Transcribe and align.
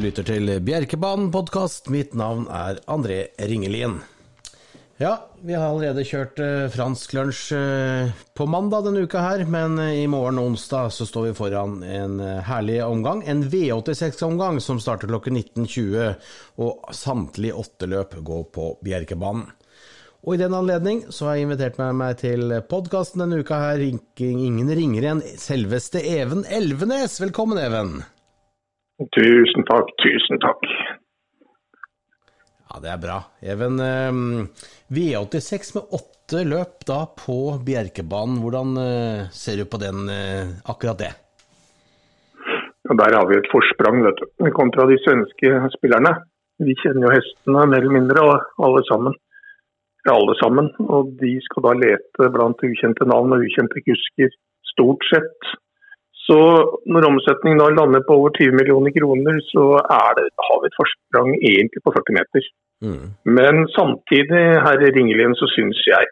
lytter 0.00 0.24
til 0.24 0.48
Bjerkebanen 0.64 1.28
podkast. 1.32 1.90
Mitt 1.92 2.14
navn 2.16 2.46
er 2.52 2.78
André 2.88 3.26
Ringelien. 3.36 3.98
Ja, 5.00 5.14
vi 5.40 5.54
har 5.56 5.70
allerede 5.70 6.04
kjørt 6.04 6.40
eh, 6.44 6.66
fransk 6.72 7.14
lunsj 7.16 7.54
eh, 7.56 8.10
på 8.36 8.44
mandag 8.48 8.84
denne 8.84 9.06
uka 9.08 9.22
her, 9.24 9.46
men 9.48 9.78
eh, 9.80 10.02
i 10.02 10.06
morgen 10.12 10.40
onsdag 10.42 10.92
så 10.92 11.06
står 11.08 11.30
vi 11.30 11.32
foran 11.38 11.78
en 11.84 12.20
eh, 12.20 12.42
herlig 12.44 12.82
omgang. 12.84 13.22
En 13.24 13.42
V86-omgang 13.48 14.60
som 14.60 14.80
starter 14.80 15.08
klokken 15.08 15.40
19.20, 15.40 16.28
og 16.60 16.92
samtlige 16.96 17.56
åtte 17.64 17.88
løp 17.88 18.16
går 18.20 18.46
på 18.52 18.70
Bjerkebanen. 18.84 19.48
Og 20.20 20.36
i 20.36 20.40
den 20.42 20.52
anledning 20.52 21.06
så 21.08 21.30
har 21.30 21.38
jeg 21.38 21.48
invitert 21.48 21.80
med 21.80 21.96
meg 21.96 22.20
til 22.20 22.58
podkasten 22.68 23.24
denne 23.24 23.40
uka 23.40 23.56
her, 23.56 23.80
ingen 23.80 24.68
ringere 24.68 25.14
enn 25.14 25.26
selveste 25.40 26.04
Even 26.04 26.44
Elvenes. 26.44 27.16
Velkommen, 27.24 27.60
Even. 27.60 28.02
Tusen 29.00 29.64
takk, 29.64 29.88
tusen 30.02 30.40
takk. 30.44 30.66
Ja, 32.68 32.80
det 32.84 32.90
er 32.92 33.00
bra. 33.00 33.16
Even, 33.40 33.80
eh, 33.80 34.12
V86 34.92 35.72
med 35.74 35.94
åtte 35.96 36.44
løp 36.44 36.84
da 36.86 37.06
på 37.08 37.38
Bjerkebanen. 37.64 38.42
Hvordan 38.44 38.76
eh, 38.76 39.22
ser 39.32 39.56
du 39.56 39.64
på 39.64 39.80
den, 39.80 40.04
eh, 40.12 40.52
akkurat 40.68 41.00
det? 41.00 41.12
Og 42.90 42.98
Der 42.98 43.16
har 43.16 43.26
vi 43.30 43.38
et 43.38 43.50
forsprang 43.50 44.02
vet 44.04 44.20
du, 44.20 44.50
kontra 44.52 44.86
de 44.90 44.98
svenske 45.00 45.48
spillerne. 45.78 46.12
Vi 46.60 46.74
kjenner 46.82 47.06
jo 47.06 47.14
hestene 47.14 47.66
mer 47.70 47.80
eller 47.80 47.96
mindre, 47.96 48.20
og 48.20 48.64
alle 48.66 48.82
sammen. 48.90 49.14
Alle 50.10 50.34
sammen. 50.42 50.68
Og 50.92 51.16
de 51.20 51.38
skal 51.46 51.64
da 51.68 51.72
lete 51.78 52.30
blant 52.34 52.60
ukjente 52.66 53.06
navn 53.08 53.32
og 53.32 53.46
ukjente 53.46 53.80
kusker, 53.86 54.34
stort 54.74 55.06
sett. 55.08 55.52
Så 56.30 56.38
når 56.86 57.08
omsetningen 57.08 57.58
da 57.58 57.66
lander 57.74 58.04
på 58.06 58.14
over 58.20 58.30
20 58.38 58.54
millioner 58.54 58.94
kroner, 58.94 59.40
så 59.50 59.64
det, 60.14 60.28
har 60.46 60.58
vi 60.62 60.70
et 60.70 60.78
forsprang 60.78 61.30
egentlig 61.34 61.82
på 61.82 61.94
40 61.96 62.18
meter. 62.18 62.48
Mm. 62.86 63.06
Men 63.38 63.64
samtidig, 63.74 64.42
herr 64.64 64.84
Ringelien, 64.96 65.34
så 65.34 65.50
syns 65.50 65.80
jeg 65.90 66.06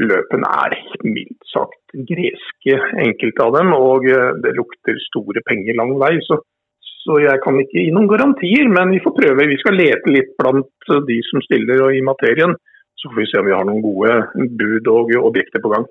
løpene 0.00 0.50
er 0.64 0.76
mildt 1.06 1.48
sagt 1.50 1.96
greske, 2.10 2.76
enkelte 3.06 3.46
av 3.46 3.56
dem. 3.56 3.72
Og 3.76 4.08
eh, 4.12 4.32
det 4.44 4.56
lukter 4.58 5.00
store 5.08 5.42
penger 5.48 5.78
lang 5.80 5.96
vei. 6.02 6.12
Så, 6.28 6.42
så, 7.04 7.20
jeg 7.24 7.40
kan 7.44 7.58
ikke 7.62 7.80
gi 7.80 7.94
noen 7.96 8.10
garantier, 8.12 8.68
men 8.68 8.92
vi 8.94 9.00
får 9.04 9.16
prøve. 9.16 9.48
Vi 9.50 9.60
skal 9.62 9.78
lete 9.80 10.14
litt 10.14 10.36
blant 10.40 10.92
de 11.08 11.20
som 11.30 11.42
stiller 11.46 11.86
og 11.86 11.96
i 11.96 12.04
materien. 12.04 12.54
Så 13.00 13.08
får 13.08 13.22
vi 13.22 13.30
se 13.30 13.40
om 13.40 13.48
vi 13.48 13.56
har 13.56 13.64
noen 13.64 13.80
gode 13.80 14.46
bud 14.60 14.92
og 14.92 15.16
objekter 15.24 15.64
på 15.64 15.72
gang. 15.72 15.88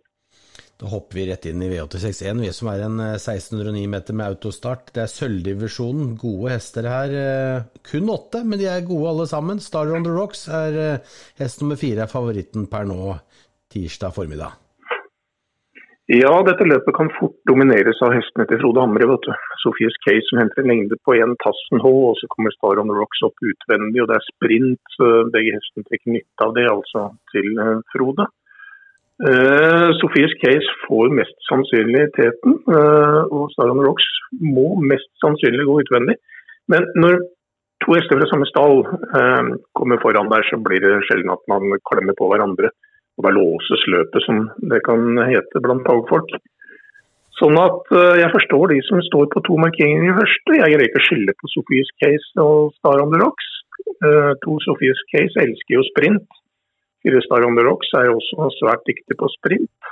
Da 0.79 0.87
hopper 0.87 1.17
vi 1.19 1.25
rett 1.27 1.43
inn 1.49 1.59
i 1.59 1.67
V86-1, 1.73 2.37
vi 2.39 2.49
som 2.55 2.69
er 2.71 2.85
en 2.85 3.01
1609 3.03 3.81
eh, 3.81 3.89
meter 3.91 4.15
med 4.15 4.31
autostart. 4.31 4.93
Det 4.95 5.01
er 5.03 5.11
sølvdivisjonen. 5.11 6.13
Gode 6.21 6.53
hester 6.53 6.87
her. 6.87 7.15
Eh, 7.23 7.65
kun 7.89 8.07
åtte, 8.13 8.45
men 8.47 8.61
de 8.61 8.69
er 8.71 8.85
gode 8.87 9.09
alle 9.11 9.25
sammen. 9.27 9.59
Star 9.59 9.91
on 9.91 10.07
the 10.07 10.13
Rocks 10.15 10.45
er 10.47 10.79
eh, 10.79 11.17
hest 11.41 11.59
nummer 11.59 11.75
fire 11.81 12.05
er 12.05 12.13
favoritten 12.13 12.69
per 12.71 12.87
nå 12.87 13.17
tirsdag 13.75 14.15
formiddag. 14.15 14.55
Ja, 16.09 16.31
dette 16.47 16.65
løpet 16.65 16.95
kan 16.95 17.11
fort 17.19 17.35
domineres 17.51 17.99
av 18.01 18.15
hestene 18.15 18.47
til 18.47 18.63
Frode 18.63 18.87
Hamre. 18.87 19.11
vet 19.11 19.27
du. 19.27 19.35
Sofies 19.59 19.99
Case 20.07 20.31
som 20.31 20.39
henter 20.39 20.63
en 20.63 20.71
lengde 20.71 20.95
på 21.03 21.19
én 21.19 21.35
Tassen 21.43 21.83
H, 21.83 21.91
og 21.91 22.15
så 22.23 22.31
kommer 22.31 22.55
Star 22.55 22.79
on 22.79 22.87
the 22.87 22.95
Rocks 22.95 23.19
opp 23.27 23.35
utvendig. 23.43 23.99
og 23.99 24.13
Det 24.13 24.15
er 24.15 24.29
sprint. 24.31 24.99
Begge 25.35 25.59
hestene 25.59 25.91
trekker 25.91 26.15
nytte 26.15 26.47
av 26.47 26.55
det, 26.55 26.69
altså 26.71 27.09
til 27.35 27.51
Frode. 27.91 28.31
Uh, 29.19 29.91
Case 30.39 30.69
får 30.87 31.09
mest 31.11 31.35
sannsynlig 31.49 32.05
teten, 32.15 32.53
uh, 32.71 33.27
og 33.27 33.49
Stadion 33.51 33.83
Rocks 33.83 34.05
må 34.39 34.79
mest 34.79 35.11
sannsynlig 35.19 35.65
gå 35.67 35.81
utvendig. 35.81 36.15
Men 36.71 36.87
når 36.95 37.19
to 37.83 37.97
hester 37.97 38.15
fra 38.15 38.29
samme 38.31 38.47
stall 38.47 38.85
uh, 38.87 39.59
kommer 39.75 39.99
foran 39.99 40.31
der, 40.31 40.45
så 40.47 40.61
blir 40.63 40.79
det 40.79 41.03
sjelden 41.09 41.35
at 41.35 41.43
man 41.51 41.67
klemmer 41.91 42.15
på 42.15 42.31
hverandre. 42.31 42.71
Og 43.19 43.27
da 43.27 43.35
låses 43.35 43.83
løpet, 43.91 44.23
som 44.23 44.45
det 44.71 44.79
kan 44.87 45.19
hete 45.27 45.59
blant 45.65 45.83
fagfolk. 45.83 46.31
Sånn 47.35 47.55
at 47.59 47.91
jeg 48.19 48.31
forstår 48.31 48.71
de 48.71 48.77
som 48.83 48.99
står 49.03 49.27
på 49.31 49.41
to 49.47 49.55
markeringer 49.59 50.09
i 50.09 50.15
første. 50.15 50.55
Jeg 50.55 50.71
greier 50.73 50.87
ikke 50.87 50.99
å 50.99 51.05
skille 51.05 51.35
på 51.39 51.51
Sofies 51.51 51.91
Case 52.03 52.43
og 52.43 52.71
Star 52.79 52.99
on 53.03 53.11
the 53.11 53.19
Rocks. 53.19 53.47
to 54.43 54.55
Sofies 54.63 55.03
Case 55.11 55.39
elsker 55.39 55.77
jo 55.77 55.83
sprint. 55.87 56.39
Fyrestar 57.03 57.45
on 57.47 57.57
the 57.57 57.65
Rocks 57.65 57.91
er 57.97 58.11
også 58.11 58.49
svært 58.57 58.85
dyktig 58.89 59.17
på 59.19 59.29
sprint. 59.37 59.91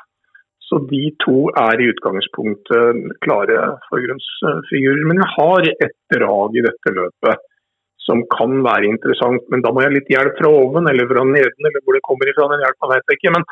Så 0.67 0.81
de 0.89 1.03
to 1.23 1.47
er 1.55 1.79
i 1.79 1.87
utgangspunktet 1.93 3.13
klare 3.23 3.59
forgrunnsfigurer. 3.87 5.05
Men 5.07 5.21
jeg 5.23 5.29
har 5.37 5.69
et 5.71 5.95
drag 6.11 6.57
i 6.57 6.65
dette 6.65 6.93
løpet 6.97 7.45
som 8.07 8.23
kan 8.31 8.59
være 8.65 8.89
interessant. 8.91 9.45
Men 9.51 9.63
da 9.63 9.71
må 9.71 9.83
jeg 9.83 9.91
ha 9.91 9.95
litt 9.95 10.11
hjelp 10.11 10.39
fra 10.39 10.51
oven 10.63 10.89
eller 10.91 11.07
fra 11.09 11.23
neden, 11.27 11.69
eller 11.69 11.83
hvor 11.83 11.95
det 11.95 12.03
kommer 12.07 12.31
ifra. 12.31 12.49
Den 12.51 12.65
hjelpen 12.65 12.93
vet 12.93 13.11
jeg 13.11 13.19
ikke. 13.19 13.35
Men 13.37 13.47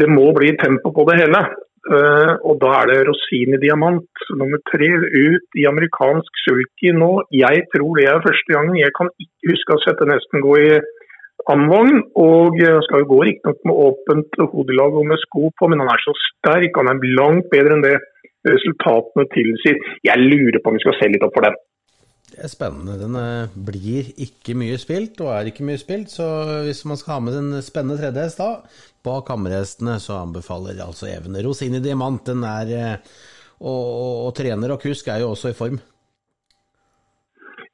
det 0.00 0.10
må 0.10 0.26
bli 0.36 0.52
tempo 0.60 0.92
på 0.96 1.06
det 1.08 1.22
hele. 1.22 1.44
Uh, 1.84 2.40
og 2.48 2.62
da 2.62 2.70
er 2.78 2.88
det 2.88 3.02
Rosini 3.04 3.58
diamant, 3.60 4.22
nummer 4.40 4.60
tre 4.70 4.88
ut 4.88 5.58
i 5.60 5.66
amerikansk 5.68 6.38
sulky 6.46 6.94
nå. 6.96 7.10
Jeg 7.36 7.66
tror 7.74 8.00
det 8.00 8.06
er 8.08 8.24
første 8.24 8.56
gangen. 8.56 8.78
Jeg 8.80 8.94
kan 8.96 9.12
ikke 9.20 9.52
huske 9.52 9.76
å 9.76 9.82
sette 9.84 10.08
nesten 10.08 10.44
gå 10.44 10.54
i 10.62 10.70
amvogn, 11.52 12.00
og 12.20 12.56
skal 12.86 13.02
jo 13.02 13.10
gå 13.12 13.20
riktignok 13.28 13.60
med 13.68 13.80
åpent 13.88 14.40
hodelag 14.54 14.96
og 15.00 15.06
med 15.10 15.20
sko 15.26 15.50
på, 15.58 15.68
men 15.70 15.82
han 15.82 15.92
er 15.92 16.02
så 16.04 16.14
sterk. 16.22 16.80
Han 16.80 16.90
er 16.92 17.14
langt 17.20 17.50
bedre 17.52 17.76
enn 17.76 17.84
det 17.84 17.96
resultatene 18.48 19.28
tilsier. 19.34 19.78
Jeg 20.04 20.20
lurer 20.20 20.60
på 20.60 20.72
om 20.72 20.78
vi 20.78 20.84
skal 20.84 20.98
se 20.98 21.10
litt 21.12 21.24
opp 21.26 21.36
for 21.36 21.48
den. 21.48 21.56
Det 22.34 22.40
er 22.42 22.50
spennende. 22.50 22.96
Den 22.98 23.14
eh, 23.20 23.52
blir 23.68 24.08
ikke 24.24 24.56
mye 24.58 24.78
spilt, 24.82 25.20
og 25.22 25.30
er 25.34 25.52
ikke 25.52 25.66
mye 25.68 25.78
spilt. 25.80 26.10
Så 26.10 26.26
hvis 26.66 26.82
man 26.88 26.98
skal 26.98 27.18
ha 27.18 27.20
med 27.28 27.38
en 27.38 27.62
spennende 27.62 28.00
tredjehest 28.00 28.42
da, 28.42 28.50
bak 29.06 29.30
hammerhestene, 29.30 30.00
så 30.02 30.18
anbefaler 30.24 30.80
altså 30.82 31.12
Even 31.12 31.38
Rosini 31.44 31.82
Diamant. 31.84 32.24
Den 32.26 32.42
er 32.48 32.74
eh, 32.74 33.14
og, 33.60 33.82
og, 33.84 34.14
og 34.26 34.32
trener 34.36 34.74
og 34.74 34.82
kusk 34.82 35.08
er 35.08 35.22
jo 35.22 35.32
også 35.34 35.52
i 35.52 35.58
form. 35.58 35.78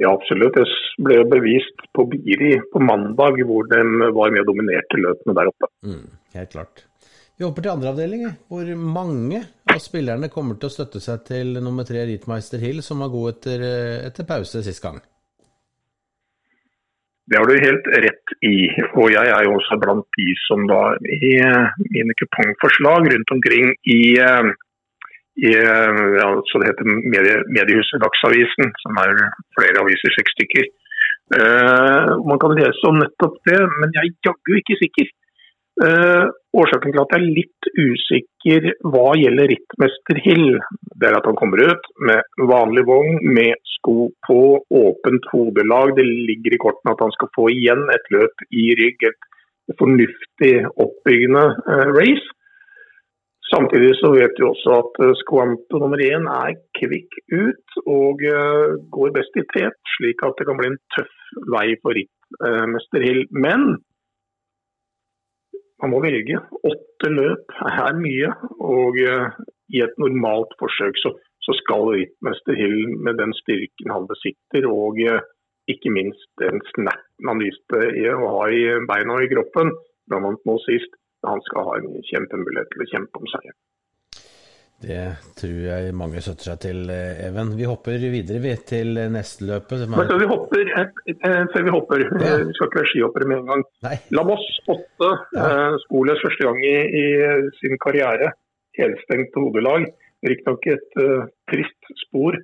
Ja, 0.00 0.14
absolutt. 0.14 0.56
Det 0.56 0.64
ble 1.04 1.18
jo 1.18 1.26
bevist 1.28 1.82
på 1.96 2.06
Biri 2.08 2.54
på 2.72 2.80
mandag, 2.80 3.42
hvor 3.44 3.66
de 3.68 3.80
var 4.16 4.32
med 4.32 4.42
og 4.44 4.52
dominerte 4.54 5.00
løpene 5.00 5.36
der 5.36 5.50
oppe. 5.50 5.68
Mm, 5.84 6.06
helt 6.38 6.54
klart. 6.54 6.86
Vi 7.36 7.44
hopper 7.44 7.64
til 7.64 7.72
andre 7.72 7.92
avdeling, 7.92 8.24
hvor 8.48 8.68
mange 8.76 9.42
av 9.68 9.78
spillerne 9.80 10.28
kommer 10.32 10.56
til 10.60 10.68
å 10.68 10.74
støtte 10.74 11.00
seg 11.04 11.22
til 11.28 11.54
nummer 11.60 11.86
tre 11.88 12.02
Rittmeister 12.08 12.60
Hill, 12.60 12.82
som 12.84 13.04
var 13.04 13.12
god 13.12 13.30
etter, 13.34 13.64
etter 14.08 14.28
pause 14.28 14.64
sist 14.64 14.84
gang. 14.84 14.98
Det 17.30 17.38
har 17.38 17.46
du 17.46 17.62
helt 17.62 17.92
rett 18.04 18.34
i. 18.42 18.56
Og 18.98 19.12
jeg 19.12 19.30
er 19.36 19.44
jo 19.46 19.54
også 19.56 19.78
blant 19.84 20.18
de 20.18 20.32
som 20.48 20.64
da 20.68 20.80
i 21.00 21.36
mine 21.92 22.16
kupongforslag 22.18 23.08
rundt 23.12 23.36
omkring 23.36 23.70
i 23.86 24.00
i 25.40 25.50
ja, 25.56 26.28
så 26.48 26.60
det 26.60 26.68
heter 26.68 26.88
medie, 26.90 27.36
mediehuset 27.56 28.02
Dagsavisen, 28.02 28.72
som 28.82 28.98
er 29.00 29.14
flere 29.56 29.80
aviser, 29.82 30.12
seks 30.16 30.34
stykker. 30.36 30.68
Uh, 31.30 32.18
man 32.26 32.40
kan 32.42 32.56
lese 32.58 32.88
om 32.90 32.98
nettopp 32.98 33.38
det, 33.46 33.60
men 33.80 33.92
jeg 33.94 34.10
er 34.10 34.28
jaggu 34.28 34.56
ikke 34.58 34.78
sikker. 34.80 35.10
Uh, 35.80 36.26
årsaken 36.60 36.92
til 36.92 37.00
at 37.00 37.12
jeg 37.14 37.20
er 37.22 37.36
litt 37.38 37.68
usikker 37.78 38.66
hva 38.92 39.12
gjelder 39.16 39.48
rittmester 39.52 40.18
Hill, 40.24 40.58
det 40.98 41.08
er 41.08 41.16
at 41.16 41.28
han 41.30 41.38
kommer 41.38 41.62
ut 41.70 41.86
med 42.08 42.42
vanlig 42.50 42.84
vogn, 42.90 43.20
med 43.38 43.54
sko 43.76 44.10
på, 44.26 44.40
åpent 44.82 45.30
hodelag. 45.32 45.94
Det 45.96 46.04
ligger 46.04 46.56
i 46.56 46.60
kortene 46.60 46.96
at 46.96 47.04
han 47.06 47.14
skal 47.14 47.30
få 47.38 47.46
igjen 47.54 47.86
et 47.94 48.12
løp 48.12 48.44
i 48.50 48.66
rygg, 48.82 49.06
et 49.06 49.78
fornuftig 49.78 50.54
oppbyggende 50.82 51.46
uh, 51.70 51.88
race. 51.94 52.26
Samtidig 53.50 53.96
så 53.98 54.12
vet 54.14 54.36
vi 54.38 54.46
også 54.46 54.74
at 54.78 54.98
eh, 55.02 55.78
nummer 55.82 56.00
én 56.06 56.26
er 56.30 56.58
kvikk 56.78 57.16
ut 57.34 57.78
og 57.82 58.22
uh, 58.22 58.78
går 58.94 59.14
best 59.16 59.38
i 59.41 59.44
tet, 59.54 59.78
slik 59.97 60.22
at 60.22 60.36
det 60.38 60.47
kan 60.47 60.58
bli 60.60 60.70
en 60.70 60.78
tøff 60.94 61.16
vei 61.54 61.74
for 61.82 61.98
rittmester 61.98 63.02
uh, 63.02 63.06
Hill. 63.06 63.24
Men 63.30 63.64
man 65.82 65.91
må 65.91 66.02
velge. 66.04 66.38
Åtte 66.62 67.10
løp 67.10 67.50
er 67.72 67.98
mye. 67.98 68.30
Og 68.60 69.00
i 69.00 69.82
et 69.82 69.98
normalt 69.98 70.54
forsøk 70.62 71.03
så 71.03 71.56
skal 71.58 71.91
rittmester 71.96 72.54
Hill 72.54 72.78
med 73.03 73.18
den 73.18 73.34
styrken 73.41 73.94
han 73.96 74.06
besitter, 74.10 74.68
og 74.70 75.00
ikke 75.70 75.91
minst 75.94 76.28
den 76.42 76.62
snerten 76.70 77.30
han 77.30 77.42
viste 77.42 77.82
i 77.98 78.06
å 78.12 78.34
ha 78.36 78.46
i 78.53 78.62
beina 78.91 79.16
og 79.16 79.26
i 79.26 79.30
kroppen, 79.32 79.72
blant 80.10 80.28
annet 80.28 80.46
nå 80.46 80.58
sist, 80.68 81.00
han 81.26 81.42
skal 81.48 81.66
ha 81.68 81.76
en 81.80 81.90
kjempemulighet 82.08 82.72
til 82.72 82.84
å 82.84 82.90
kjempe 82.94 83.20
om 83.20 83.28
seieren. 83.32 83.58
Det 84.80 85.00
tror 85.36 85.56
jeg 85.60 85.92
mange 85.92 86.22
støtter 86.24 86.46
seg 86.48 86.60
til, 86.62 86.78
Even. 86.88 87.52
Vi 87.58 87.66
hopper 87.68 88.00
videre 88.00 88.54
til 88.64 88.96
neste 89.12 89.44
løpet. 89.44 89.82
Er... 89.84 90.06
Før 90.08 90.20
vi 90.22 90.28
hopper, 90.30 90.70
eh, 90.80 90.86
eh, 91.12 91.42
før 91.52 91.66
vi, 91.66 91.74
hopper 91.74 92.04
ja. 92.06 92.36
vi 92.46 92.54
skal 92.56 92.70
ikke 92.70 92.80
være 92.80 92.90
skihoppere 92.92 93.28
med 93.28 93.42
en 93.42 93.50
gang. 93.50 93.64
Nei. 93.84 93.98
Lavos 94.16 94.46
8, 94.64 95.10
ja. 95.36 95.42
Eh, 95.42 95.76
Skoles 95.84 96.22
første 96.24 96.46
gang 96.48 96.62
i, 96.64 96.76
i, 97.02 97.04
sin 97.58 97.76
karriere. 97.84 98.32
Helstengt 98.80 99.36
hodelag. 99.36 99.84
Riktignok 100.24 100.66
et 100.68 100.98
uh, 101.00 101.28
trist 101.48 101.92
spor. 102.06 102.36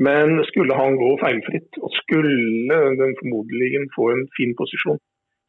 Men 0.00 0.40
skulle 0.48 0.76
han 0.76 0.96
gå 0.96 1.10
feilfritt, 1.20 1.76
og 1.84 1.92
skulle 1.98 2.80
den 2.96 3.12
formodelig 3.20 3.82
få 3.92 4.08
en 4.14 4.22
fin 4.36 4.54
posisjon, 4.56 5.00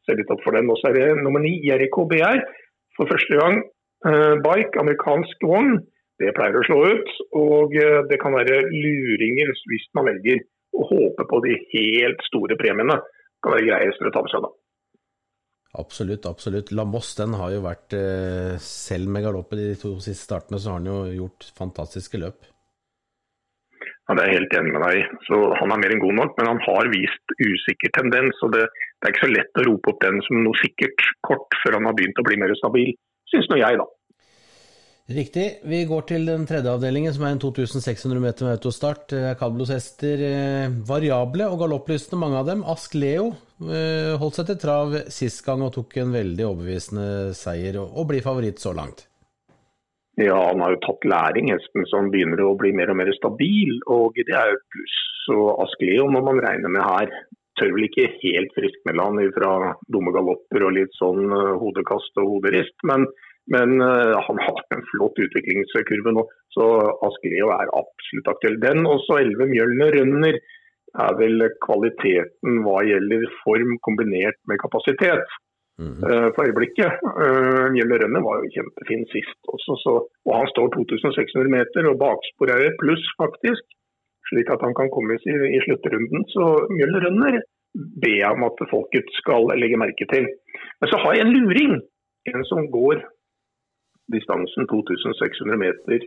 ser 0.04 0.18
litt 0.20 0.32
opp 0.32 0.42
for 0.44 0.56
den. 0.56 0.68
Og 0.68 0.76
så 0.80 0.90
er 0.90 0.98
det 0.98 1.24
nummer 1.24 1.40
ni, 1.40 1.54
Jericho 1.64 2.04
BR. 2.10 2.42
For 2.98 3.10
første 3.10 3.38
gang 3.40 3.60
uh, 4.06 4.34
bike, 4.44 4.78
amerikansk 4.80 5.46
vogn. 5.46 5.78
Det 6.22 6.30
pleier 6.36 6.60
å 6.60 6.66
slå 6.66 6.80
ut. 6.94 7.14
Og 7.40 7.74
uh, 7.74 8.02
det 8.10 8.20
kan 8.22 8.36
være 8.36 8.64
luringer 8.70 9.54
hvis 9.70 9.88
man 9.98 10.10
velger 10.12 10.44
å 10.74 10.86
håpe 10.90 11.26
på 11.30 11.40
de 11.46 11.56
helt 11.74 12.22
store 12.28 12.58
premiene. 12.60 12.98
Det 13.00 13.46
kan 13.46 13.56
være 13.56 13.68
greiest 13.70 14.04
å 14.04 14.14
ta 14.14 14.24
med 14.24 14.34
seg 14.34 14.46
da. 14.46 14.52
Absolutt, 15.74 16.26
absolutt. 16.30 16.70
La 16.70 16.84
Moss 16.86 17.16
den 17.18 17.34
har 17.34 17.50
jo 17.50 17.64
vært, 17.64 17.96
uh, 17.98 18.54
selv 18.62 19.10
med 19.10 19.26
galoppen 19.26 19.62
i 19.62 19.70
de 19.72 19.78
to 19.80 19.96
siste 19.98 20.22
startene, 20.28 20.62
så 20.62 20.70
har 20.74 20.82
han 20.82 20.90
jo 20.92 20.98
gjort 21.24 21.50
fantastiske 21.58 22.20
løp. 22.22 22.46
Ja, 24.04 24.14
Det 24.14 24.22
er 24.22 24.30
jeg 24.30 24.38
helt 24.42 24.54
enig 24.58 24.72
med 24.74 24.82
deg 24.84 25.00
i. 25.00 25.04
Så 25.26 25.40
Han 25.60 25.72
er 25.72 25.80
mer 25.80 25.94
enn 25.94 26.04
god 26.04 26.16
nok, 26.20 26.36
men 26.38 26.50
han 26.52 26.62
har 26.66 26.92
vist 26.92 27.36
usikker 27.40 27.92
tendens. 27.96 28.36
og 28.44 28.52
det, 28.52 28.68
det, 28.68 29.08
er 29.08 29.14
ikke 29.14 29.26
så 29.26 29.32
lett 29.32 29.60
å 29.60 29.66
rope 29.70 29.92
opp 29.92 30.00
den 30.04 30.20
som 30.26 30.42
noe 30.44 30.60
sikkert 30.60 31.06
kort 31.24 31.60
før 31.62 31.78
han 31.78 31.88
har 31.88 31.96
begynt 31.96 32.20
å 32.20 32.26
bli 32.26 32.36
mer 32.40 32.52
stabil, 32.60 32.92
syns 33.32 33.48
nå 33.48 33.60
jeg, 33.62 33.80
da. 33.80 33.86
Riktig. 35.04 35.46
Vi 35.68 35.82
går 35.84 36.04
til 36.08 36.22
den 36.24 36.46
tredje 36.48 36.72
avdelingen, 36.72 37.12
som 37.12 37.26
er 37.26 37.34
en 37.34 37.40
2600 37.40 38.22
meter 38.24 38.46
med 38.46 38.56
autostart. 38.56 39.12
Kablos 39.36 39.72
hester 39.72 40.20
eh, 40.24 40.76
variable 40.88 41.48
og 41.52 41.58
galopplystne, 41.60 42.20
mange 42.20 42.40
av 42.40 42.48
dem. 42.48 42.62
Ask 42.64 42.96
Leo 42.96 43.34
eh, 43.68 44.14
holdt 44.20 44.40
seg 44.40 44.48
til 44.48 44.60
trav 44.64 44.96
sist 45.12 45.44
gang 45.44 45.64
og 45.64 45.74
tok 45.76 45.98
en 46.00 46.14
veldig 46.14 46.48
overbevisende 46.48 47.08
seier, 47.36 47.82
og 47.84 48.08
blir 48.08 48.24
favoritt 48.24 48.64
så 48.64 48.72
langt. 48.76 49.04
Ja, 50.20 50.36
han 50.48 50.60
har 50.62 50.74
jo 50.74 50.82
tatt 50.84 51.06
læring, 51.10 51.48
hesten 51.50 51.86
han 51.90 52.10
begynner 52.12 52.44
å 52.44 52.54
bli 52.58 52.70
mer 52.76 52.92
og 52.92 53.00
mer 53.00 53.10
stabil. 53.16 53.72
Og 53.90 54.14
det 54.20 54.34
er 54.34 54.52
jo 54.52 54.60
pluss. 54.74 54.98
Så 55.24 55.38
Askleo 55.64 56.06
må 56.12 56.22
man 56.22 56.42
regne 56.44 56.70
med 56.70 56.84
her. 56.86 57.10
Tør 57.58 57.74
vel 57.74 57.86
ikke 57.88 58.10
helt 58.22 58.54
friskmelde 58.54 59.06
han 59.08 59.34
fra 59.34 59.52
dumme 59.94 60.14
galopper 60.14 60.66
og 60.66 60.74
litt 60.74 60.94
sånn 60.98 61.30
uh, 61.30 61.54
hodekast 61.58 62.18
og 62.22 62.30
hoderist. 62.36 62.74
Men, 62.86 63.06
men 63.50 63.78
uh, 63.82 64.14
han 64.26 64.42
har 64.42 64.62
en 64.74 64.86
flott 64.92 65.18
utviklingskurve 65.26 66.14
nå, 66.14 66.26
så 66.54 66.66
Askleo 67.08 67.50
er 67.54 67.74
absolutt 67.78 68.30
aktuell. 68.34 68.58
Den, 68.62 68.86
også 68.90 69.18
11 69.22 69.50
Mjølner 69.50 69.94
Rønner, 69.98 70.38
er 70.94 71.16
vel 71.18 71.48
kvaliteten 71.64 72.60
hva 72.62 72.84
gjelder 72.86 73.24
form 73.40 73.74
kombinert 73.82 74.38
med 74.46 74.60
kapasitet. 74.62 75.26
Mm. 75.74 75.98
for 76.34 76.46
øyeblikket. 76.46 76.90
Uh, 77.22 77.66
Gjelle 77.74 77.96
Rønne 77.98 78.20
var 78.26 78.36
jo 78.38 78.52
kjempefin 78.54 79.02
sist 79.10 79.40
også, 79.54 79.74
så, 79.84 79.92
og 80.28 80.32
han 80.38 80.46
står 80.52 80.68
2600 80.76 81.50
meter 81.56 81.88
og 81.90 81.98
bakspor 82.02 82.52
er 82.54 82.76
pluss, 82.82 83.02
faktisk. 83.22 83.64
Slik 84.30 84.48
at 84.54 84.62
han 84.66 84.74
kan 84.78 84.92
komme 84.94 85.18
i, 85.18 85.34
i 85.56 85.58
sluttrunden. 85.64 86.22
Så 86.34 86.44
Mjølle 86.76 87.02
Rønner 87.04 87.40
ber 88.02 88.16
jeg 88.22 88.30
om 88.36 88.46
at 88.48 88.62
folket 88.70 89.10
skal 89.18 89.50
legge 89.62 89.80
merke 89.82 90.06
til. 90.14 90.30
Men 90.78 90.90
så 90.90 91.00
har 91.02 91.16
jeg 91.16 91.26
en 91.26 91.34
luring. 91.34 91.74
En 92.30 92.44
som 92.50 92.70
går 92.76 93.02
distansen 94.14 94.68
2600 94.70 95.58
meter 95.64 96.06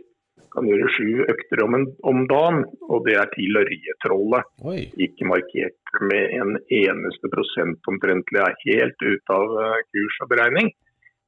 kan 0.52 0.66
gjøre 0.68 0.90
sju 0.94 1.22
økter 1.28 1.62
om, 1.64 1.76
en, 1.78 1.86
om 2.08 2.24
dagen, 2.30 2.64
og 2.88 3.06
det 3.06 3.16
er 3.20 3.30
til 3.34 3.58
Ørjetrollet. 3.60 4.50
Ikke 5.06 5.28
markert 5.30 5.94
med 6.10 6.34
en 6.40 6.58
eneste 6.80 7.30
prosent 7.32 7.90
omtrentlig, 7.92 8.42
er 8.42 8.60
helt 8.66 9.04
ute 9.04 9.38
av 9.38 9.56
uh, 9.56 9.80
kurs 9.92 10.20
og 10.24 10.30
beregning. 10.32 10.70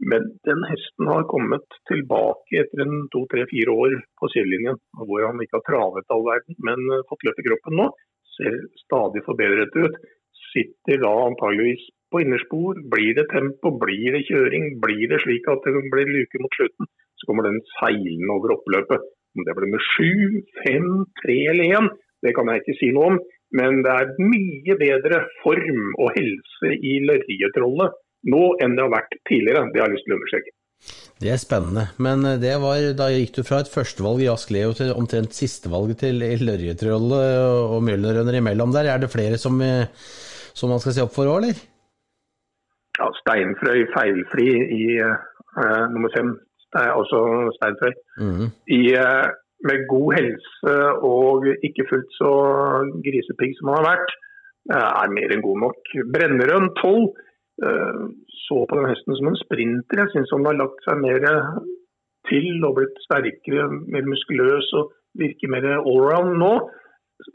Men 0.00 0.30
den 0.48 0.62
hesten 0.64 1.10
har 1.12 1.26
kommet 1.28 1.76
tilbake 1.90 2.62
etter 2.62 2.86
en 2.86 3.04
to, 3.12 3.26
tre, 3.32 3.44
fire 3.50 3.74
år 3.84 3.98
på 4.20 4.30
sidelinjen, 4.32 4.80
hvor 4.96 5.26
han 5.28 5.42
ikke 5.44 5.58
har 5.58 5.66
travet 5.68 6.14
all 6.14 6.24
verden, 6.28 6.56
men 6.66 6.86
uh, 6.88 7.04
fått 7.10 7.26
løp 7.28 7.42
i 7.42 7.46
kroppen 7.50 7.78
nå. 7.82 7.90
Ser 8.38 8.56
stadig 8.86 9.24
forbedret 9.26 9.76
ut. 9.76 9.98
Sitter 10.50 11.02
da 11.04 11.10
antageligvis 11.26 11.82
på 12.10 12.22
innerspor. 12.24 12.80
Blir 12.92 13.12
det 13.18 13.28
tempo, 13.30 13.74
blir 13.82 14.16
det 14.16 14.24
kjøring, 14.30 14.78
blir 14.82 15.04
det 15.12 15.20
slik 15.24 15.46
at 15.52 15.66
det 15.66 15.84
blir 15.92 16.08
luke 16.08 16.40
mot 16.42 16.56
slutten, 16.56 16.88
så 17.20 17.28
kommer 17.28 17.48
den 17.48 17.60
seilende 17.76 18.36
over 18.36 18.56
oppløpet. 18.56 19.08
Om 19.36 19.46
det 19.46 19.56
blir 19.56 19.70
med 19.70 19.84
sju, 19.92 20.40
fem, 20.64 20.88
tre 21.22 21.36
eller 21.52 21.76
én, 21.78 21.90
det 22.24 22.34
kan 22.36 22.50
jeg 22.50 22.62
ikke 22.62 22.78
si 22.80 22.90
noe 22.96 23.12
om. 23.12 23.20
Men 23.56 23.82
det 23.84 23.92
er 23.92 24.14
mye 24.22 24.76
bedre 24.78 25.24
form 25.42 25.82
og 25.98 26.14
helse 26.16 26.72
i 26.86 27.00
Lørjetrollet 27.06 27.98
nå 28.30 28.42
enn 28.62 28.76
det 28.76 28.84
har 28.84 28.92
vært 28.92 29.14
tidligere. 29.28 29.68
Det 29.72 29.80
har 29.80 29.88
jeg 29.88 29.96
lyst 29.96 30.06
til 30.06 30.14
å 30.14 30.18
understreke. 30.18 30.56
Det 31.20 31.28
er 31.28 31.40
spennende, 31.40 31.82
men 32.00 32.24
eh, 32.24 32.38
det 32.40 32.54
var, 32.62 32.80
da 32.96 33.10
gikk 33.12 33.34
du 33.36 33.42
fra 33.44 33.58
et 33.60 33.68
førstevalg 33.68 34.22
i 34.24 34.30
Ask 34.32 34.52
Leo 34.54 34.72
til 34.76 34.94
omtrent 34.96 35.36
sistevalget 35.36 36.00
til 36.06 36.22
Lørjetrollet 36.40 37.74
og 37.74 37.82
Mjølnerønner 37.84 38.38
imellom 38.38 38.72
der. 38.72 38.88
Er 38.88 39.02
det 39.02 39.12
flere 39.12 39.36
som, 39.40 39.60
eh, 39.60 39.90
som 40.56 40.72
man 40.72 40.80
skal 40.80 40.96
se 40.96 41.04
opp 41.04 41.12
for 41.16 41.28
òg, 41.28 41.42
eller? 41.42 41.60
Ja, 43.00 43.08
Steinfrøy 43.20 43.84
feilfri 43.94 44.48
i 44.76 44.86
uh, 45.00 45.84
nummer 45.92 46.12
fem 46.12 46.34
altså 46.78 47.50
Steinfrøy, 47.56 47.94
mm. 48.20 48.46
Eh, 48.70 49.28
med 49.68 49.86
god 49.92 50.12
helse 50.16 50.74
og 51.04 51.46
ikke 51.66 51.88
fullt 51.90 52.12
så 52.16 52.32
grisepigg 53.04 53.52
som 53.58 53.68
han 53.68 53.80
har 53.80 53.88
vært, 53.92 54.14
eh, 54.72 54.90
er 55.02 55.14
mer 55.16 55.34
enn 55.34 55.44
god 55.44 55.58
nok. 55.66 55.80
Brennerøn 56.14 56.70
12 56.80 57.12
eh, 57.66 58.00
så 58.46 58.64
på 58.68 58.78
den 58.78 58.88
hesten 58.88 59.16
som 59.18 59.28
en 59.28 59.42
sprinter. 59.44 60.00
Jeg 60.00 60.12
syns 60.14 60.32
han 60.32 60.48
har 60.48 60.60
lagt 60.62 60.80
seg 60.86 61.02
mer 61.02 61.20
til 62.28 62.64
og 62.64 62.76
blitt 62.78 62.96
sterkere, 63.04 63.68
mer 63.92 64.04
muskuløs 64.08 64.72
og 64.80 64.92
virker 65.18 65.52
mer 65.52 65.66
allround 65.76 66.38
nå. 66.40 66.54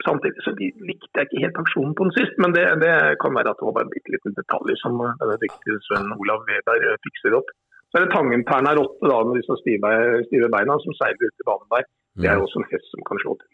Samtidig 0.02 0.42
så 0.42 0.50
likte 0.58 1.14
jeg 1.14 1.28
ikke 1.28 1.44
helt 1.44 1.60
aksjonen 1.62 1.94
på 1.94 2.08
den 2.08 2.16
sist, 2.16 2.34
men 2.42 2.50
det, 2.56 2.64
det 2.82 2.94
kan 3.22 3.36
være 3.36 3.52
at 3.52 3.60
det 3.60 3.66
var 3.68 3.76
bare 3.76 3.86
en 3.86 3.94
bitte 3.94 4.10
liten 4.10 4.34
detalj 4.34 4.74
som 4.82 4.98
denne 4.98 5.36
dyktige 5.44 5.78
Sven 5.86 6.10
Olav 6.16 6.42
Weberg 6.48 6.98
fikser 7.06 7.38
opp. 7.38 7.52
Er 7.96 8.04
det 8.04 8.12
Tangenperna 8.12 8.74
rotte 8.76 9.08
da, 9.08 9.18
med 9.24 9.38
disse 9.40 9.56
stive, 9.62 9.90
stive, 10.28 10.48
beina 10.52 10.76
som 10.84 10.96
seiler 10.98 11.28
ut 11.28 11.44
i 11.44 11.46
banen 11.48 11.68
der. 11.72 11.86
Det 12.20 12.28
er 12.28 12.40
jo 12.40 12.46
også 12.46 12.60
en 12.60 12.70
hest 12.72 12.90
som 12.92 13.04
kan 13.08 13.20
slå 13.22 13.36
til. 13.40 13.48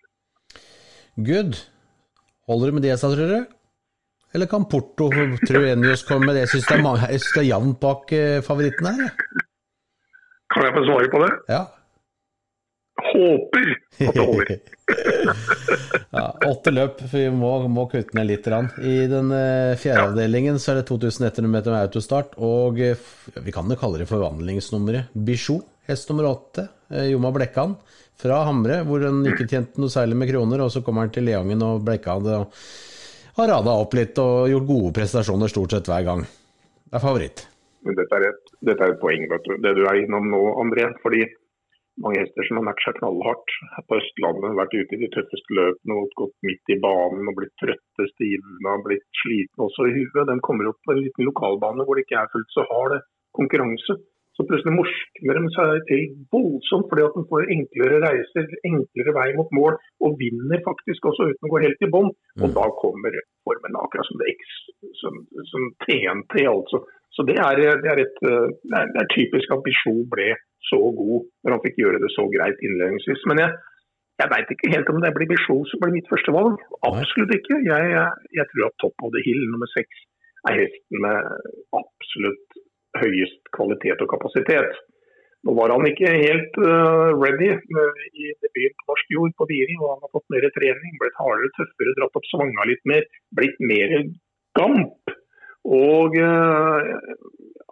Good. 1.28 1.60
Holder 2.50 2.70
det 2.70 2.74
med 2.74 2.84
det, 2.86 2.96
tror 3.02 3.30
du? 3.34 3.38
Eller 4.34 4.48
kan 4.50 4.64
Porto 4.72 5.10
Truenius 5.46 6.02
komme 6.08 6.26
med 6.26 6.34
det? 6.34 6.46
Jeg 6.46 6.54
syns 6.56 6.68
det 6.72 7.42
er, 7.42 7.48
jevnt 7.52 7.78
bak 7.82 8.14
eh, 8.16 8.40
favoritten 8.42 8.88
her. 8.88 9.14
Kan 10.54 10.66
jeg 10.66 10.74
få 10.78 10.84
svare 10.88 11.12
på 11.12 11.22
det? 11.22 11.30
Ja 11.52 11.62
håper 13.08 13.70
at 14.06 14.16
det 14.16 14.24
holder. 14.26 14.58
ja, 16.16 16.24
åtte 16.48 16.72
løp, 16.72 17.00
for 17.04 17.18
vi 17.18 17.30
må, 17.34 17.52
må 17.72 17.86
kutte 17.90 18.16
ned 18.18 18.28
litt. 18.30 18.48
I 18.48 18.96
den 19.10 19.32
uh, 19.34 19.74
fjerde 19.80 20.04
ja. 20.04 20.08
avdelingen 20.10 20.60
så 20.62 20.72
er 20.72 20.80
det 20.80 20.86
2100 20.90 21.50
meter 21.50 21.74
med 21.74 21.86
autostart, 21.86 22.36
og 22.42 22.80
uh, 22.80 23.10
vi 23.42 23.54
kan 23.54 23.70
jo 23.70 23.78
kalle 23.80 24.02
det 24.02 24.10
forvandlingsnummeret. 24.10 25.14
Bichot, 25.14 25.66
hest 25.90 26.10
nummer 26.12 26.30
åtte, 26.30 26.68
uh, 26.92 27.04
Joma 27.08 27.32
Blekkan 27.34 27.76
fra 28.22 28.42
Hamre, 28.46 28.82
hvor 28.86 29.02
han 29.02 29.22
ikke 29.26 29.48
tjente 29.50 29.82
noe 29.82 29.92
særlig 29.92 30.18
med 30.18 30.30
kroner, 30.30 30.62
og 30.62 30.72
så 30.74 30.82
kommer 30.84 31.06
han 31.06 31.14
til 31.14 31.26
Leangen 31.26 31.64
og 31.66 31.82
Blekkan 31.86 32.28
og 32.36 32.52
har 33.38 33.48
rada 33.48 33.74
opp 33.80 33.94
litt 33.96 34.18
og 34.20 34.50
gjort 34.52 34.68
gode 34.68 34.92
prestasjoner 34.98 35.50
stort 35.50 35.74
sett 35.74 35.88
hver 35.88 36.04
gang. 36.06 36.22
Det 36.22 36.98
er 36.98 37.02
favoritt. 37.02 37.46
Men 37.82 37.96
dette 37.98 38.18
er 38.18 38.28
et, 38.28 38.52
dette 38.62 38.84
er 38.84 38.94
et 38.94 39.00
poeng, 39.00 39.24
vet 39.30 39.46
du. 39.48 39.54
det 39.64 39.72
du 39.78 39.82
er 39.88 40.02
innom 40.04 40.28
nå, 40.30 40.42
André. 40.62 40.90
fordi 41.02 41.24
mange 42.00 42.22
hester 42.22 42.46
som 42.48 42.58
har 42.58 42.66
matcha 42.68 42.92
knallhardt 42.98 43.56
på 43.88 43.98
Østlandet. 43.98 44.56
Vært 44.58 44.76
ute 44.76 44.96
i 44.96 45.02
de 45.02 45.10
tøffeste 45.14 45.58
løpene 45.58 45.98
og 45.98 46.14
gått 46.20 46.36
midt 46.48 46.72
i 46.72 46.78
banen 46.84 47.28
og 47.28 47.36
blitt 47.40 47.52
trøtte, 47.62 48.08
stivna, 48.14 48.78
blitt 48.86 49.04
slitne 49.22 49.66
også 49.66 49.88
i 49.88 49.96
huet. 49.98 50.22
Den 50.30 50.40
kommer 50.46 50.70
opp 50.70 50.80
på 50.86 50.94
en 50.94 51.02
liten 51.04 51.28
lokalbane 51.28 51.84
hvor 51.86 51.98
det 51.98 52.06
ikke 52.06 52.22
er 52.22 52.32
fullt 52.32 52.56
så 52.56 52.64
hard 52.70 52.98
konkurranse. 53.36 53.98
Så 54.32 54.46
plutselig 54.48 54.72
morskner 54.72 55.36
de 55.36 55.48
seg 55.52 55.82
til 55.90 56.04
voldsomt 56.32 56.86
fordi 56.88 57.02
at 57.04 57.16
de 57.18 57.24
får 57.28 57.50
enklere 57.52 57.98
reiser, 58.00 58.46
enklere 58.64 59.12
vei 59.18 59.26
mot 59.36 59.50
mål, 59.52 59.76
og 60.06 60.16
vinner 60.22 60.62
faktisk 60.64 61.10
også 61.10 61.26
uten 61.28 61.48
å 61.48 61.52
gå 61.52 61.60
helt 61.66 61.84
i 61.84 61.90
bånn. 61.92 62.08
Og 62.40 62.46
mm. 62.48 62.54
da 62.56 62.64
kommer 62.80 63.18
formen 63.44 63.76
akkurat 63.82 64.08
som, 64.08 64.22
det, 64.22 64.32
som, 65.02 65.20
som 65.50 65.68
TNT, 65.84 66.46
altså. 66.48 66.80
Så 67.12 67.26
det 67.28 67.36
er, 67.36 67.58
det 67.84 67.90
er, 67.92 67.98
et, 68.00 68.18
det 68.22 69.00
er, 69.02 69.08
typisk 69.12 69.50
at 69.52 69.64
Bichot 69.66 70.06
ble 70.14 70.30
så 70.70 70.78
god 71.00 71.26
når 71.44 71.54
han 71.54 71.62
fikk 71.66 71.82
gjøre 71.82 72.00
det 72.00 72.10
så 72.14 72.24
greit 72.32 72.62
innledningsvis. 72.64 73.26
Men 73.28 73.42
jeg, 73.42 73.50
jeg 74.22 74.30
veit 74.32 74.54
ikke 74.54 74.72
helt 74.74 74.92
om 74.92 75.02
det 75.02 75.12
blir 75.16 75.30
Bichot 75.32 75.68
som 75.68 75.82
blir 75.82 75.96
mitt 75.96 76.08
første 76.12 76.32
valg. 76.36 76.56
Absolutt 76.88 77.34
ikke. 77.36 77.58
Jeg, 77.68 78.06
jeg, 78.38 78.46
tror 78.52 78.70
at 78.70 78.78
Top 78.80 79.04
of 79.04 79.12
the 79.14 79.24
Hill 79.26 79.44
nummer 79.52 79.68
seks 79.74 80.06
er 80.48 80.62
hesten 80.62 81.04
med 81.04 81.18
absolutt 81.82 82.58
høyest 83.02 83.52
kvalitet 83.56 84.02
og 84.04 84.10
kapasitet. 84.14 84.80
Nå 85.42 85.54
var 85.58 85.72
han 85.74 85.86
ikke 85.88 86.10
helt 86.10 86.58
uh, 86.62 87.10
ready 87.18 87.50
uh, 87.50 88.02
i 88.14 88.30
debuten 88.44 88.78
på 88.78 88.88
norsk 88.92 89.14
jord 89.16 89.32
på 89.38 89.48
Biri, 89.50 89.74
og 89.80 89.88
han 89.94 90.04
har 90.04 90.12
fått 90.14 90.28
mer 90.30 90.46
trening, 90.54 90.92
blitt 91.02 91.18
hardere, 91.18 91.50
tøffere, 91.56 91.94
dratt 91.98 92.18
opp 92.20 92.28
svanga 92.30 92.66
litt 92.70 92.84
mer, 92.86 93.08
blitt 93.34 93.58
mer 93.72 93.96
gamp. 94.58 95.01
Og 95.68 96.16
uh, 96.18 96.80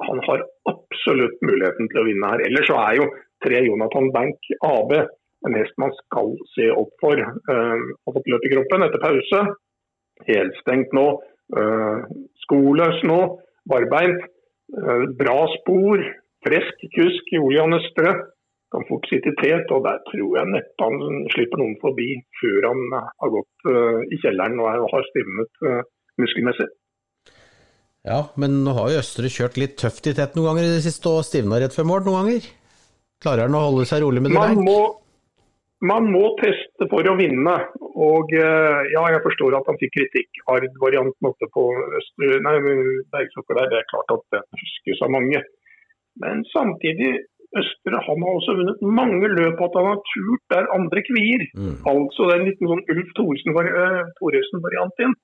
han 0.06 0.20
har 0.26 0.44
absolutt 0.70 1.40
muligheten 1.44 1.90
til 1.90 2.02
å 2.02 2.06
vinne 2.06 2.30
her. 2.32 2.44
Ellers 2.46 2.68
så 2.70 2.78
er 2.82 3.00
jo 3.00 3.08
tre 3.44 3.64
Jonathan 3.66 4.12
Bank 4.14 4.52
AB 4.66 4.94
en 5.46 5.56
hest 5.56 5.76
man 5.80 5.92
skal 6.02 6.34
se 6.54 6.68
opp 6.74 6.92
for. 7.02 7.20
Uh, 7.20 7.76
har 8.04 8.16
fått 8.16 8.30
løp 8.32 8.46
i 8.46 8.52
kroppen 8.54 8.86
etter 8.86 9.02
pause. 9.04 9.44
Helstengt 10.28 10.96
nå. 10.96 11.06
Uh, 11.56 12.04
skoløs 12.44 13.00
nå. 13.08 13.20
Barbeint. 13.70 14.26
Uh, 14.76 15.08
bra 15.20 15.38
spor. 15.56 16.04
Frisk 16.44 16.84
kusk 16.96 17.32
i 17.34 17.40
Olian 17.40 17.76
Østre. 17.76 18.12
Kan 18.70 18.84
fort 18.86 19.08
sitte 19.10 19.32
i 19.32 19.38
tet, 19.40 19.72
og 19.74 19.82
der 19.82 19.96
tror 20.06 20.36
jeg 20.38 20.50
neppe 20.52 20.86
han 20.86 21.24
slipper 21.32 21.58
noen 21.58 21.74
forbi 21.82 22.12
før 22.38 22.68
han 22.68 22.84
har 22.94 23.32
gått 23.34 23.66
uh, 23.72 23.98
i 24.06 24.20
kjelleren 24.22 24.60
og 24.62 24.92
har 24.92 25.08
stivnet 25.08 25.64
muskelmessig. 26.20 26.68
Ja, 28.06 28.22
men 28.40 28.62
nå 28.64 28.72
har 28.78 28.92
jo 28.92 29.02
Østre 29.02 29.28
kjørt 29.32 29.58
litt 29.60 29.76
tøft 29.80 30.08
i 30.08 30.14
tett 30.16 30.36
noen 30.36 30.50
ganger 30.50 30.68
i 30.68 30.72
det 30.78 30.84
siste 30.86 31.10
og 31.12 31.26
stivna 31.26 31.60
rett 31.60 31.76
før 31.76 31.88
mål 31.90 32.06
noen 32.06 32.18
ganger. 32.22 32.48
Klarer 33.20 33.44
han 33.44 33.58
å 33.58 33.66
holde 33.66 33.84
seg 33.88 34.00
rolig 34.04 34.22
med 34.24 34.32
det 34.32 34.40
man 34.40 34.62
må, 34.64 34.78
man 35.84 36.08
må 36.12 36.22
teste 36.40 36.88
for 36.88 37.04
å 37.04 37.16
vinne. 37.18 37.56
Og 38.00 38.32
eh, 38.36 38.80
ja, 38.94 39.02
jeg 39.12 39.24
forstår 39.26 39.58
at 39.58 39.68
han 39.68 39.80
fikk 39.82 39.92
kritikk. 39.98 40.40
Ard-varianten 40.52 41.28
oppe 41.28 41.48
på 41.52 41.66
Østre, 42.00 42.40
nei, 42.46 42.56
Bergsokker 43.12 43.60
der, 43.60 43.68
det 43.72 43.82
er 43.82 43.90
klart 43.92 44.16
at 44.16 44.24
det 44.32 44.42
huskes 44.62 45.04
av 45.04 45.12
mange. 45.16 45.44
Men 46.24 46.44
samtidig, 46.54 47.12
Østre 47.60 48.00
han 48.06 48.24
har 48.24 48.36
også 48.38 48.56
vunnet 48.60 48.84
mange 49.00 49.28
løp 49.32 49.60
at 49.66 49.76
han 49.76 49.88
har 49.90 50.02
turt 50.12 50.44
der 50.54 50.68
andre 50.72 51.02
kvier. 51.04 51.44
Mm. 51.52 51.80
Altså 51.92 52.28
det 52.28 52.36
er 52.36 52.40
en 52.40 52.48
liten 52.48 52.70
sånn 52.72 52.84
Ulf 52.94 53.10
Thoresen-variant 53.18 55.02
igjen. 55.02 55.16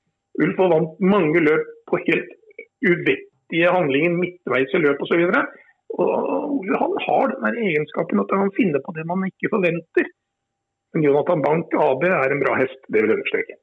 Ulf 0.45 0.59
vant 0.61 0.99
mange 1.01 1.41
løp 1.41 1.71
på 1.89 2.01
helt 2.09 2.33
uvettige 2.85 3.73
handlinger 3.73 4.19
midtveis 4.21 4.75
i 4.75 4.83
løpet 4.83 5.07
osv. 5.07 5.23
Han 5.97 6.97
har 7.07 7.35
den 7.35 7.61
egenskapen 7.69 8.23
at 8.23 8.35
han 8.35 8.55
finner 8.57 8.83
på 8.85 8.95
det 8.97 9.07
man 9.09 9.27
ikke 9.29 9.53
forventer. 9.55 10.11
Men 10.95 11.07
Jonathan 11.07 11.45
Bank 11.45 11.77
AB 11.77 12.09
er 12.09 12.33
en 12.33 12.43
bra 12.43 12.57
hest, 12.59 12.81
det 12.89 13.03
vil 13.03 13.13
jeg 13.13 13.21
understreke. 13.21 13.59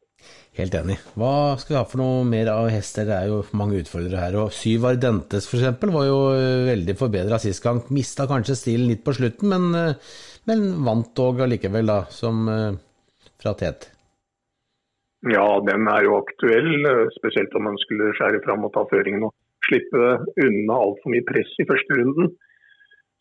Helt 0.53 0.75
enig. 0.77 1.00
Hva 1.17 1.55
skal 1.58 1.74
vi 1.74 1.79
ha 1.79 1.86
for 1.89 2.00
noe 2.00 2.25
mer 2.29 2.51
av 2.53 2.67
hester? 2.70 3.08
Det 3.10 3.15
er 3.15 3.32
jo 3.32 3.39
mange 3.58 3.79
utfordrere 3.82 4.22
her. 4.22 4.38
Og 4.43 4.53
Syv 4.53 4.86
Ardentes 4.91 5.48
f.eks. 5.50 5.82
var 5.96 6.05
jo 6.05 6.20
eh, 6.36 6.67
veldig 6.70 6.96
forbedra 7.00 7.39
sist 7.41 7.63
gang. 7.65 7.82
Mista 7.96 8.27
kanskje 8.29 8.60
stilen 8.60 8.91
litt 8.91 9.01
på 9.05 9.15
slutten, 9.17 9.50
men, 9.50 9.79
eh, 9.79 10.13
men 10.50 10.67
vant 10.86 11.10
dog 11.17 11.41
allikevel, 11.48 11.89
da, 11.89 12.03
som 12.13 12.46
eh, 12.53 12.70
fra 13.41 13.55
tet. 13.58 13.89
Ja, 15.32 15.46
den 15.63 15.88
er 15.88 16.03
jo 16.03 16.18
aktuell, 16.20 16.88
spesielt 17.15 17.53
om 17.56 17.70
man 17.70 17.77
skulle 17.80 18.12
skjære 18.18 18.42
fram 18.44 18.65
og 18.68 18.74
ta 18.75 18.84
føringen 18.89 19.30
og 19.30 19.32
slippe 19.63 20.18
unna 20.44 20.80
altfor 20.86 21.13
mye 21.13 21.24
press 21.30 21.53
i 21.63 21.68
første 21.70 22.00
runden. 22.00 22.34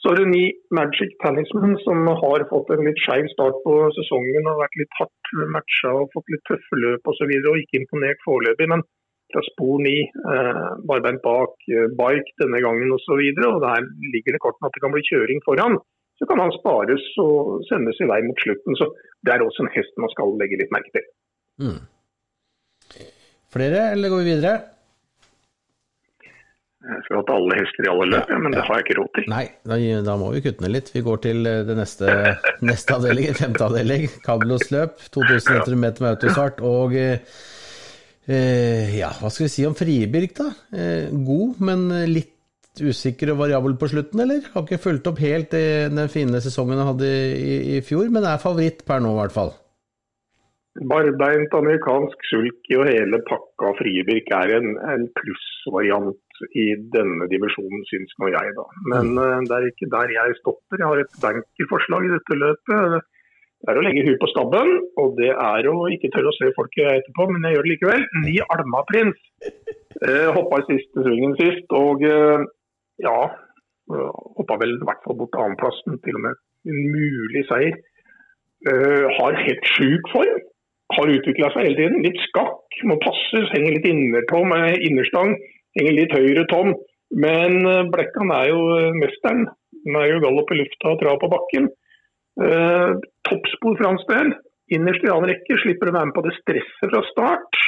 Så 0.02 0.10
er 0.10 0.18
det 0.18 0.30
ni 0.32 0.46
Magic 0.74 1.12
Talisman 1.22 1.76
som 1.84 2.08
har 2.22 2.42
fått 2.50 2.72
en 2.74 2.82
litt 2.82 2.98
skeiv 3.04 3.28
start 3.30 3.60
på 3.62 3.74
sesongen 3.94 4.48
og 4.50 4.58
vært 4.64 4.80
litt 4.80 4.96
hardt 4.98 5.30
matcha 5.54 5.92
og 6.00 6.10
fått 6.16 6.32
litt 6.34 6.42
tøffe 6.50 6.78
løp 6.80 7.06
osv. 7.06 7.12
Og, 7.12 7.18
så 7.20 7.28
videre, 7.30 7.52
og 7.52 7.62
ikke 7.62 7.78
imponert 7.78 8.24
foreløpig. 8.26 8.66
Men 8.72 8.82
fra 9.30 9.44
spor 9.46 9.78
ni, 9.86 9.94
eh, 10.02 10.64
barbeint 10.90 11.22
bak, 11.22 11.54
eh, 11.70 11.86
bike 12.02 12.34
denne 12.42 12.64
gangen 12.66 12.90
osv. 12.98 13.22
Der 13.38 13.86
ligger 14.10 14.34
det 14.34 14.42
kortene 14.42 14.66
at 14.66 14.74
det 14.74 14.82
kan 14.82 14.94
bli 14.96 15.06
kjøring 15.06 15.38
foran. 15.46 15.78
Så 16.18 16.26
kan 16.26 16.42
han 16.42 16.54
spares 16.58 17.06
og 17.22 17.62
sendes 17.70 18.02
i 18.02 18.10
vei 18.10 18.20
mot 18.26 18.42
slutten. 18.42 18.74
Så 18.82 18.90
det 19.22 19.36
er 19.36 19.46
også 19.46 19.62
en 19.62 19.74
hest 19.76 19.94
man 20.02 20.10
skal 20.10 20.34
legge 20.42 20.58
litt 20.58 20.74
merke 20.74 20.90
til. 20.98 21.06
Mm. 21.62 21.80
Flere, 23.52 23.90
eller 23.92 24.12
går 24.12 24.22
vi 24.22 24.30
videre? 24.32 24.58
Jeg 26.82 27.02
skulle 27.04 27.20
hatt 27.20 27.30
alle 27.30 27.56
hester 27.60 27.86
i 27.86 27.90
alle 27.92 28.06
løp, 28.10 28.30
ja, 28.32 28.38
men 28.42 28.54
det 28.56 28.62
har 28.66 28.78
jeg 28.80 28.84
ikke 28.88 28.96
råd 28.98 29.10
til. 29.14 29.26
Nei, 29.30 29.44
da, 29.70 29.76
da, 30.02 30.16
må 30.18 30.32
vi 30.34 30.40
kutte 30.42 30.64
ned 30.64 30.72
litt. 30.74 30.90
Vi 30.90 31.02
går 31.06 31.20
til 31.22 31.46
eh, 31.46 31.60
det 31.68 31.76
neste, 31.78 32.14
neste 32.66 32.96
avdeling, 32.96 33.28
femte 33.38 33.68
avdeling. 33.68 34.08
Kablos 34.24 34.66
løp, 34.74 34.96
2100 35.14 35.78
meter 35.78 36.02
med 36.02 36.16
autostart. 36.16 36.58
Og 36.66 36.96
eh, 36.98 37.22
eh, 38.26 38.96
ja, 38.98 39.12
hva 39.20 39.30
skal 39.30 39.46
vi 39.46 39.52
si 39.54 39.66
om 39.68 39.78
Fribirk, 39.78 40.34
da? 40.40 40.48
Eh, 40.74 41.14
god, 41.14 41.62
men 41.62 41.86
litt 42.10 42.82
usikker 42.82 43.30
og 43.30 43.44
variabel 43.44 43.78
på 43.78 43.92
slutten, 43.92 44.24
eller? 44.24 44.42
Har 44.50 44.66
ikke 44.66 44.82
fulgt 44.82 45.06
opp 45.12 45.22
helt 45.22 45.54
den 45.54 46.02
fine 46.10 46.40
sesongen 46.42 46.80
han 46.80 46.94
hadde 46.96 47.14
i, 47.36 47.56
i 47.76 47.82
fjor, 47.86 48.10
men 48.10 48.26
er 48.26 48.42
favoritt 48.42 48.82
per 48.88 49.04
nå, 49.04 49.12
i 49.14 49.20
hvert 49.20 49.36
fall. 49.36 49.54
Barbeint 50.80 51.52
amerikansk 51.52 52.22
sulky 52.30 52.78
og 52.80 52.86
hele 52.88 53.18
pakka 53.28 53.74
Fribirk 53.76 54.30
er 54.32 54.54
en, 54.56 54.70
en 54.88 55.02
plussvariant 55.18 56.44
i 56.56 56.64
denne 56.94 57.26
dimensjonen, 57.28 57.82
syns 57.90 58.14
nå 58.18 58.30
jeg. 58.32 58.54
da. 58.56 58.64
Men 58.88 59.10
uh, 59.20 59.42
det 59.44 59.56
er 59.58 59.66
ikke 59.68 59.90
der 59.92 60.14
jeg 60.14 60.38
stopper. 60.38 60.80
Jeg 60.80 60.88
har 60.88 61.02
et 61.02 61.18
bankerforslag 61.20 62.06
i 62.06 62.12
dette 62.14 62.38
løpet. 62.40 63.10
Det 63.62 63.70
er 63.70 63.78
å 63.78 63.82
legge 63.84 64.04
huet 64.06 64.22
på 64.22 64.30
stabben, 64.32 64.72
og 64.98 65.12
det 65.20 65.28
er 65.30 65.68
å 65.70 65.74
ikke 65.92 66.10
tørre 66.14 66.32
å 66.32 66.38
se 66.38 66.48
folket 66.56 66.88
etterpå, 66.96 67.28
men 67.30 67.44
jeg 67.46 67.58
gjør 67.58 67.68
det 67.68 67.72
likevel. 67.74 68.06
Ni 68.24 68.38
Alma-prins. 68.56 69.20
Uh, 70.00 70.32
hoppa 70.38 70.62
i 70.62 70.68
siste 70.70 71.04
svingen 71.04 71.36
sist, 71.40 71.68
og 71.76 72.04
uh, 72.08 72.40
ja 73.02 73.16
Hoppa 73.92 74.56
vel 74.62 74.76
i 74.78 74.84
hvert 74.86 75.02
fall 75.04 75.16
bort 75.18 75.32
til 75.34 75.42
annenplassen, 75.42 75.96
til 76.06 76.16
og 76.16 76.22
med 76.24 76.38
en 76.70 76.78
mulig 76.94 77.42
seier. 77.50 77.74
Uh, 78.64 79.10
har 79.18 79.36
helt 79.42 79.68
sjuk 79.74 80.08
form 80.14 80.38
har 80.96 81.12
utvikla 81.16 81.50
seg 81.52 81.66
hele 81.66 81.78
tiden. 81.78 82.00
Litt 82.04 82.20
skakk, 82.28 82.78
må 82.88 82.98
passes, 83.02 83.50
henger 83.54 83.76
litt 83.76 83.88
innertom, 83.88 84.54
innerstang, 84.88 85.36
henger 85.78 85.98
litt 85.98 86.16
høyere 86.16 86.46
tom. 86.52 86.74
Men 87.12 87.60
eh, 87.68 87.84
Blekkan 87.92 88.32
er 88.34 88.48
jo 88.50 88.62
eh, 88.78 88.94
mesteren. 88.96 89.46
Den 89.82 89.98
er 89.98 90.12
jo 90.12 90.22
gallop 90.24 90.52
i 90.54 90.60
lufta 90.60 90.94
og 90.94 91.02
trav 91.02 91.20
på 91.20 91.30
bakken. 91.32 91.68
Eh, 92.40 92.90
toppspor 93.28 93.76
for 93.76 93.88
hans 93.90 94.08
del. 94.08 94.32
Innerst 94.72 95.04
i 95.04 95.12
annen 95.12 95.32
rekke 95.32 95.60
slipper 95.60 95.90
å 95.90 95.96
være 95.98 96.08
med 96.08 96.16
på 96.16 96.24
det 96.24 96.34
stresset 96.38 96.88
fra 96.88 97.02
start. 97.10 97.62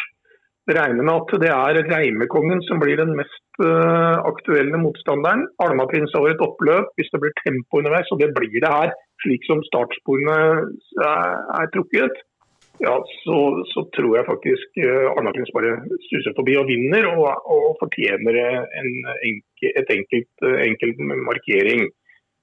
Regner 0.64 1.04
med 1.04 1.12
at 1.12 1.32
det 1.42 1.50
er 1.52 1.82
Reimekongen 1.90 2.62
som 2.64 2.78
blir 2.80 2.96
den 2.96 3.10
mest 3.18 3.58
uh, 3.60 4.16
aktuelle 4.24 4.78
motstanderen. 4.80 5.42
Almaprins 5.60 6.14
over 6.16 6.32
et 6.32 6.40
oppløp 6.40 6.88
hvis 6.96 7.10
det 7.12 7.20
blir 7.20 7.34
tempo 7.42 7.82
underveis, 7.82 8.08
og 8.08 8.22
det 8.22 8.30
blir 8.32 8.54
det 8.64 8.70
her, 8.72 8.94
slik 9.20 9.44
som 9.44 9.60
startsporene 9.66 10.38
er, 11.04 11.34
er 11.58 11.68
trukket 11.74 12.16
ja, 12.78 12.94
så, 13.24 13.36
så, 13.70 13.84
tror 13.96 14.16
jeg 14.18 14.26
faktisk 14.26 14.78
uh, 14.82 15.50
bare 15.54 15.74
suser 16.08 16.34
forbi 16.36 16.56
og 16.58 16.66
vinner, 16.68 17.06
og, 17.12 17.28
og 17.46 17.76
fortjener 17.82 18.38
en 18.40 18.90
enke, 19.28 19.70
et 19.70 19.92
enkelt, 19.94 20.46
enkelt 20.68 21.02
markering. 21.28 21.86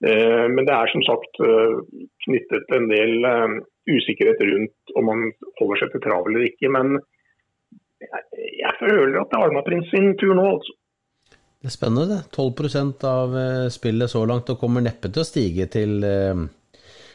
Uh, 0.02 0.48
men 0.54 0.66
det 0.66 0.76
er 0.76 0.94
som 0.94 1.04
sagt 1.06 1.42
knyttet 2.26 2.76
en 2.78 2.88
del 2.90 3.28
usikkerhet 3.92 4.40
rundt 4.46 4.96
om 4.96 5.10
man 5.10 5.28
holder 5.60 5.82
seg 5.82 5.92
til 5.96 6.06
trav 6.06 6.30
eller 6.30 6.48
ikke. 6.48 6.72
Men 6.72 6.96
jeg, 8.02 8.24
jeg 8.62 8.78
føler 8.80 9.20
at 9.20 9.34
det 9.34 9.40
er 9.42 9.50
Arnaprins 9.50 9.92
sin 9.92 10.16
tur 10.22 10.34
nå, 10.38 10.48
altså. 10.56 10.78
Det 11.62 11.70
er 11.70 11.76
spennende, 11.76 12.08
det. 12.10 12.22
12% 12.34 13.04
av 13.06 13.36
spillet 13.70 14.10
så 14.10 14.24
langt, 14.26 14.50
og 14.50 14.58
kommer 14.58 14.82
neppe 14.82 15.12
til 15.14 15.22
å 15.22 15.28
stige 15.28 15.68
til 15.70 16.00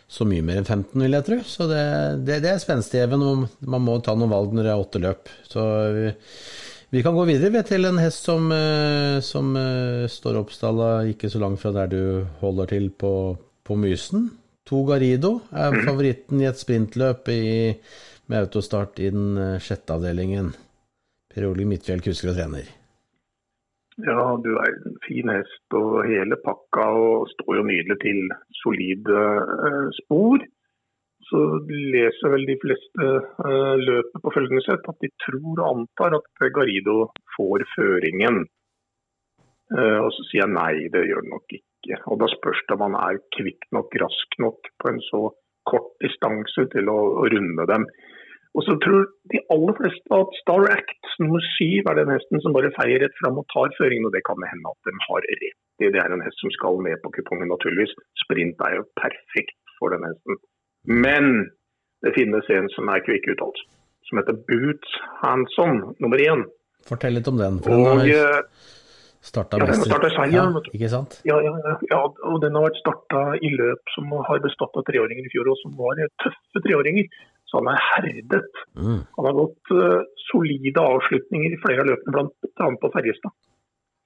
så 0.07 0.27
mye 0.29 0.45
mer 0.47 0.61
enn 0.61 0.69
15, 0.69 1.03
vil 1.03 1.17
jeg 1.17 1.27
tro. 1.27 1.41
Så 1.47 1.67
det, 1.71 1.83
det, 2.27 2.39
det 2.45 2.53
er 2.53 2.63
spenstig, 2.63 3.03
even 3.03 3.47
man 3.67 3.85
må 3.85 3.99
ta 4.05 4.15
noen 4.15 4.33
valg 4.33 4.55
når 4.55 4.69
det 4.69 4.73
er 4.73 4.85
åtte 4.85 5.03
løp. 5.03 5.31
Så 5.49 5.67
vi, 5.97 6.07
vi 6.95 7.03
kan 7.03 7.17
gå 7.19 7.27
videre 7.29 7.65
til 7.67 7.89
en 7.89 7.99
hest 7.99 8.29
som, 8.29 8.47
eh, 8.55 9.19
som 9.27 9.51
uh, 9.59 10.07
står 10.11 10.41
oppstalla 10.43 10.91
ikke 11.11 11.31
så 11.33 11.43
langt 11.43 11.63
fra 11.63 11.75
der 11.75 11.91
du 11.93 12.03
holder 12.43 12.71
til 12.77 12.91
på, 12.95 13.13
på 13.67 13.79
Mysen. 13.83 14.31
To 14.67 14.85
Garido 14.87 15.41
er 15.51 15.75
mm. 15.75 15.83
favoritten 15.87 16.43
i 16.43 16.49
et 16.49 16.63
sprintløp 16.63 17.29
i, 17.35 17.75
med 18.31 18.47
autostart 18.47 19.03
i 19.03 19.11
den 19.15 19.35
uh, 19.39 19.59
sjette 19.63 19.99
avdelingen. 19.99 20.55
Per 21.35 21.51
Ole 21.51 21.67
Midtfjell 21.69 22.03
kusker 22.07 22.31
og 22.33 22.39
trener. 22.39 22.71
Ja, 24.07 24.23
du 24.45 24.51
er 24.61 24.75
fin 25.17 25.33
hest 25.33 25.77
og 25.77 26.05
hele 26.09 26.37
pakka 26.45 26.85
og 27.01 27.31
står 27.33 27.61
jo 27.61 27.65
nydelig 27.71 27.97
til 28.03 28.21
solide 28.61 29.23
eh, 29.69 29.87
spor. 30.03 30.45
Så 31.27 31.41
leser 31.67 32.31
vel 32.35 32.45
de 32.47 32.59
fleste 32.63 33.07
eh, 33.49 33.77
løpet 33.81 34.21
på 34.23 34.35
følgende 34.35 34.63
sett 34.67 34.85
at 34.87 35.01
de 35.03 35.11
tror 35.25 35.57
og 35.57 35.71
antar 35.71 36.19
at 36.21 36.45
Garido 36.55 37.09
får 37.37 37.65
føringen. 37.73 38.45
Eh, 39.75 39.99
og 39.99 40.13
så 40.15 40.29
sier 40.29 40.45
jeg 40.45 40.55
nei, 40.55 40.87
det 40.93 41.07
gjør 41.09 41.25
den 41.25 41.35
nok 41.35 41.57
ikke. 41.59 41.99
Og 42.13 42.21
da 42.23 42.31
spørs 42.31 42.63
det 42.69 42.77
om 42.77 42.87
han 42.87 43.01
er 43.01 43.23
kvikk 43.35 43.67
nok, 43.75 43.97
rask 44.05 44.39
nok 44.43 44.71
på 44.83 44.93
en 44.93 45.03
så 45.09 45.25
kort 45.67 45.97
distanse 46.05 46.69
til 46.75 46.93
å, 46.93 46.99
å 47.25 47.27
runde 47.33 47.67
dem. 47.73 47.89
Og 48.57 48.65
så 48.65 48.75
tror 48.81 49.05
de 49.33 49.43
aller 49.53 49.75
fleste 49.77 50.17
at 50.17 50.37
Star 50.41 50.65
Act 50.73 51.11
nummer 51.21 51.43
syv 51.59 51.91
er 51.91 51.99
den 51.99 52.13
hesten 52.15 52.41
som 52.41 52.55
bare 52.57 52.73
feier 52.79 53.03
rett 53.05 53.17
fram 53.21 53.37
og 53.41 53.45
tar 53.53 53.75
føringen. 53.77 54.09
Og 54.09 54.15
det 54.17 54.23
kan 54.29 54.41
hende 54.49 54.73
at 54.73 54.89
de 54.89 54.95
har 55.07 55.27
rett 55.29 55.45
i. 55.45 55.53
Det 55.85 56.01
er 56.01 56.15
en 56.15 56.25
hest 56.25 56.41
som 56.41 56.53
skal 56.55 56.81
med 56.87 56.97
på 57.05 57.13
kupongen, 57.19 57.53
naturligvis. 57.53 57.93
Sprint 58.25 58.63
er 58.65 58.79
jo 58.79 58.87
perfekt 58.97 59.59
for 59.77 59.93
den 59.93 60.07
hesten. 60.09 60.41
Men 60.89 61.51
det 62.07 62.15
finnes 62.17 62.49
en 62.57 62.71
som 62.73 62.89
er 62.93 63.05
kvikk 63.05 63.29
uttalt, 63.35 63.61
som 64.09 64.23
heter 64.23 64.41
Boots 64.49 64.97
Hanson 65.21 65.83
nummer 66.01 66.23
én. 66.25 66.47
Fortell 66.89 67.19
litt 67.19 67.29
om 67.29 67.37
den. 67.43 67.61
For 67.61 67.77
den, 67.77 68.09
har, 68.09 68.41
Starta 69.27 69.59
Ja, 69.59 69.67
mest- 69.67 69.91
Sverige, 69.91 70.39
ja, 70.39 70.45
ikke 70.71 70.89
sant? 70.89 71.21
Ja, 71.27 71.37
ja, 71.43 71.53
ja, 71.65 71.73
ja, 71.91 71.99
og 72.31 72.37
den 72.45 72.55
har 72.55 72.63
vært 72.69 72.79
starta 72.79 73.23
i 73.43 73.51
løp 73.59 73.83
som 73.97 74.13
har 74.29 74.39
bestått 74.45 74.77
av 74.79 74.85
treåringer 74.87 75.27
i 75.27 75.33
fjor, 75.33 75.51
og 75.51 75.59
som 75.65 75.73
var 75.75 75.99
tøffe 76.23 76.63
treåringer. 76.63 77.09
Så 77.47 77.61
han 77.61 77.71
er 77.71 77.83
herdet. 77.93 78.63
Mm. 78.75 79.03
Han 79.19 79.29
har 79.29 79.37
gått 79.37 79.75
uh, 79.75 80.01
solide 80.27 80.83
avslutninger 80.83 81.55
i 81.55 81.61
flere 81.63 81.85
av 81.85 81.91
løpene, 81.93 82.27
bl.a. 82.27 82.71
på 82.83 82.93
Ferjestad. 82.95 83.35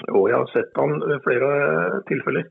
Og 0.08 0.30
jeg 0.30 0.36
har 0.38 0.50
sett 0.52 0.80
han 0.80 0.96
ved 1.04 1.20
flere 1.26 1.48
eh, 1.60 1.96
tilfeller. 2.08 2.46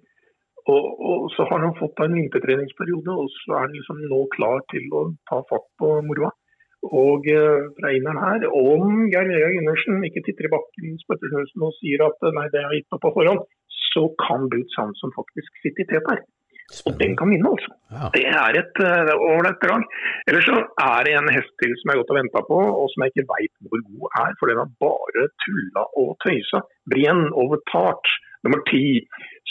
Og, 0.69 0.85
og 1.09 1.29
så 1.33 1.47
har 1.49 1.63
han 1.63 1.77
fått 1.79 2.01
en 2.03 2.13
vintertreningsperiode, 2.13 3.09
og 3.09 3.31
så 3.33 3.55
er 3.55 3.63
han 3.65 3.73
liksom 3.73 4.03
nå 4.11 4.19
klar 4.35 4.61
til 4.73 4.85
å 4.93 5.07
ta 5.29 5.39
fatt 5.49 5.65
på 5.81 5.95
moroa. 6.05 6.29
Og 6.95 7.25
eh, 7.27 7.65
fra 7.79 7.91
inneren 7.95 8.21
her, 8.21 8.45
om 8.55 9.07
Geir 9.11 9.31
Vegar 9.31 9.55
Gundersen 9.55 10.05
ikke 10.07 10.23
titter 10.27 10.47
i 10.47 10.53
bakken 10.53 10.99
spøttesnusen 11.01 11.65
og 11.65 11.73
sier 11.79 12.05
at 12.05 12.27
eh, 12.27 12.35
nei, 12.37 12.45
det 12.53 12.63
har 12.65 12.75
gitt 12.77 12.95
opp 12.95 13.03
på 13.07 13.15
forhånd, 13.17 13.41
så 13.89 14.05
kan 14.21 14.45
Brut 14.51 14.77
Hansen 14.79 15.15
faktisk 15.15 15.63
sitte 15.63 15.83
i 15.83 15.89
tet 15.89 16.13
her. 16.13 16.21
Og 16.87 16.95
den 17.01 17.15
kan 17.19 17.31
vinne, 17.33 17.49
altså. 17.49 17.71
Ja. 17.95 18.09
Det 18.13 18.25
er 18.29 18.57
et 18.61 18.81
eh, 18.85 19.11
ålreit 19.31 19.59
drag. 19.63 19.85
Ellers 20.29 20.47
så 20.49 20.57
er 20.85 21.07
det 21.07 21.15
en 21.17 21.31
hest 21.33 21.53
til 21.61 21.73
som 21.79 21.89
jeg 21.89 21.95
har 21.95 22.01
gått 22.01 22.13
og 22.13 22.19
venta 22.19 22.43
på, 22.49 22.59
og 22.81 22.87
som 22.91 23.03
jeg 23.05 23.13
ikke 23.13 23.29
veit 23.33 23.53
hvor 23.65 23.83
god 23.89 24.17
er, 24.23 24.35
for 24.39 24.51
den 24.51 24.61
har 24.61 24.71
bare 24.85 25.27
tulla 25.45 25.85
og 26.01 26.11
tøysa. 26.25 26.63
Brienne 26.93 27.31
over 27.43 27.61
Tart, 27.71 28.13
nummer 28.45 28.61
ti. 28.69 28.83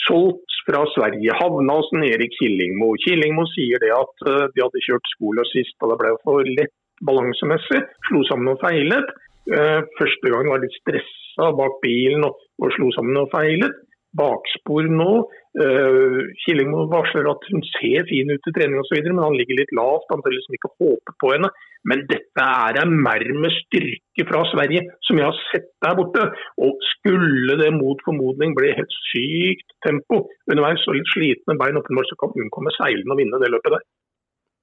Solgt 0.07 0.59
fra 0.67 0.85
Sverige. 0.95 1.35
Havna 1.41 1.79
hos 1.79 1.91
en 1.95 2.05
Erik 2.07 2.35
Killingmo. 2.39 2.93
Killingmo 3.03 3.45
sier 3.53 3.81
det 3.83 3.91
at 3.95 4.27
eh, 4.31 4.45
de 4.53 4.63
hadde 4.65 4.85
kjørt 4.87 5.15
skoløs 5.15 5.51
sist, 5.55 5.77
og 5.83 5.93
det 5.93 5.99
ble 6.03 6.13
for 6.23 6.53
lett 6.59 6.75
balansemessig. 7.05 7.83
Slo 8.09 8.23
sammen 8.29 8.53
og 8.53 8.63
feilet. 8.63 9.11
Eh, 9.49 9.81
første 9.99 10.31
gang 10.31 10.49
var 10.51 10.63
litt 10.63 10.75
stressa 10.79 11.51
bak 11.57 11.79
bilen 11.83 12.25
og, 12.27 12.39
og 12.61 12.73
slo 12.75 12.91
sammen 12.95 13.21
og 13.23 13.31
feilet. 13.33 13.75
Bakspor 14.19 14.89
nå. 14.89 15.11
Uh, 15.59 16.21
Killingmo 16.43 16.85
varsler 16.91 17.27
at 17.27 17.47
hun 17.51 17.63
ser 17.73 18.05
fin 18.07 18.31
ut 18.31 18.47
i 18.47 18.53
trening 18.55 18.79
osv., 18.79 19.01
men 19.09 19.19
han 19.25 19.35
ligger 19.35 19.59
litt 19.59 19.73
lavt. 19.75 20.07
Han 20.13 20.23
tør 20.23 20.35
liksom 20.37 20.55
ikke 20.55 20.71
håpe 20.79 21.15
på 21.19 21.33
henne. 21.35 21.51
Men 21.87 22.03
dette 22.09 22.43
er 22.43 22.79
en 22.81 22.95
med 22.99 23.53
styrke 23.55 24.25
fra 24.27 24.41
Sverige 24.51 24.83
som 25.07 25.19
jeg 25.19 25.27
har 25.27 25.37
sett 25.49 25.69
der 25.85 25.95
borte. 25.99 26.25
Og 26.63 26.79
skulle 26.93 27.55
det 27.61 27.71
mot 27.75 28.01
formodning 28.07 28.55
bli 28.57 28.73
helt 28.75 28.97
sykt 29.11 29.77
tempo 29.85 30.25
underveis 30.49 30.83
og 30.87 30.97
litt 30.97 31.13
slitne 31.13 31.55
bein 31.59 31.79
åpenbart, 31.79 32.09
så 32.11 32.19
kan 32.19 32.35
hun 32.35 32.51
komme 32.55 32.73
seilende 32.75 33.15
og 33.15 33.21
vinne 33.21 33.41
det 33.41 33.51
løpet 33.53 33.77
der. 33.77 33.87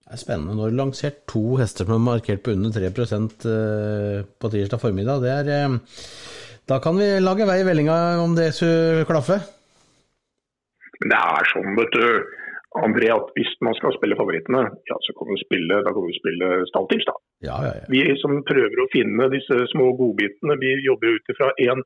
Det 0.06 0.14
er 0.14 0.22
spennende. 0.22 0.54
Nå 0.54 0.66
har 0.66 0.72
du 0.74 0.78
lansert 0.78 1.24
to 1.30 1.56
hester 1.58 1.86
som 1.86 1.96
er 1.96 2.04
markert 2.04 2.44
på 2.46 2.54
under 2.54 2.70
3 2.70 2.92
eh, 2.94 4.26
på 4.38 4.50
tirsdag 4.52 4.82
formiddag. 4.82 5.24
Er, 5.26 5.48
eh, 5.50 5.78
da 6.68 6.78
kan 6.82 6.98
vi 7.00 7.08
lage 7.18 7.48
vei 7.48 7.60
i 7.62 7.66
vellinga 7.66 7.96
om 8.22 8.36
det 8.36 8.52
skulle 8.54 9.06
klaffe. 9.08 9.40
Men 11.02 11.12
det 11.12 11.20
er 11.20 11.50
sånn, 11.52 11.76
vet 11.78 11.96
du, 11.96 12.06
André, 12.76 13.08
at 13.12 13.30
hvis 13.36 13.52
man 13.64 13.76
skal 13.78 13.94
spille 13.96 14.18
favorittene, 14.18 14.64
ja, 14.90 14.96
så 15.06 15.14
kan 15.16 15.30
du 15.30 15.36
spille, 15.40 15.82
da 15.84 15.92
kan 15.96 16.04
du 16.04 16.16
spille 16.16 16.50
stalltips, 16.70 17.06
da. 17.08 17.14
Ja, 17.46 17.56
ja, 17.64 17.74
ja. 17.80 17.86
Vi 17.92 18.02
som 18.20 18.42
prøver 18.48 18.82
å 18.82 18.90
finne 18.92 19.30
disse 19.32 19.62
små 19.72 19.92
godbitene, 20.00 20.58
vi 20.60 20.74
jobber 20.84 21.12
jo 21.12 21.20
ut 21.20 21.32
ifra 21.32 21.52
én 21.68 21.84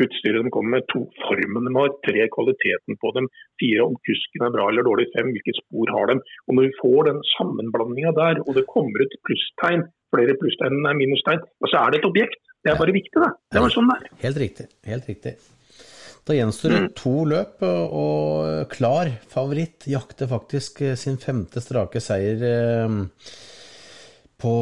utstyret 0.00 0.44
de 0.44 0.52
kommer 0.52 0.78
med, 0.78 0.86
to 0.92 1.02
formen 1.26 1.66
de 1.68 1.72
har, 1.76 1.90
tre 2.06 2.26
kvaliteten 2.34 2.98
på 3.02 3.12
dem, 3.16 3.28
fire 3.60 3.86
om 3.86 3.96
kusken 4.08 4.46
er 4.46 4.54
bra 4.54 4.68
eller 4.70 4.86
dårlig, 4.88 5.10
fem 5.16 5.32
hvilke 5.34 5.54
spor 5.58 5.92
har 5.96 6.12
dem. 6.12 6.22
Og 6.48 6.56
Når 6.56 6.68
vi 6.68 6.78
får 6.80 7.10
den 7.10 7.20
sammenblandinga 7.34 8.14
der, 8.16 8.40
og 8.46 8.56
det 8.58 8.68
kommer 8.72 9.04
et 9.04 9.18
plusstegn, 9.28 9.84
flere 10.14 10.36
plusstegn 10.40 10.80
enn 10.80 11.00
minustegn, 11.00 11.44
og 11.60 11.72
så 11.72 11.84
er 11.84 11.92
det 11.92 12.02
et 12.02 12.08
objekt. 12.08 12.40
Det 12.62 12.72
er 12.72 12.78
bare 12.78 12.94
viktig, 12.94 13.18
det. 13.18 13.32
Det 13.50 13.64
bare 13.64 13.74
sånn 13.74 13.90
det 13.90 13.98
er. 13.98 14.10
Helt 14.22 14.40
riktig. 14.46 14.68
Helt 14.86 15.08
riktig. 15.10 15.34
Da 16.22 16.36
gjenstår 16.36 16.70
det 16.70 16.82
to 17.00 17.14
løp, 17.26 17.62
og 17.66 18.68
klar 18.70 19.10
favoritt 19.30 19.88
jakter 19.90 20.30
faktisk 20.30 20.84
sin 20.98 21.18
femte 21.18 21.62
strake 21.64 22.02
seier 22.02 22.44
eh, 22.46 22.98
på, 24.42 24.52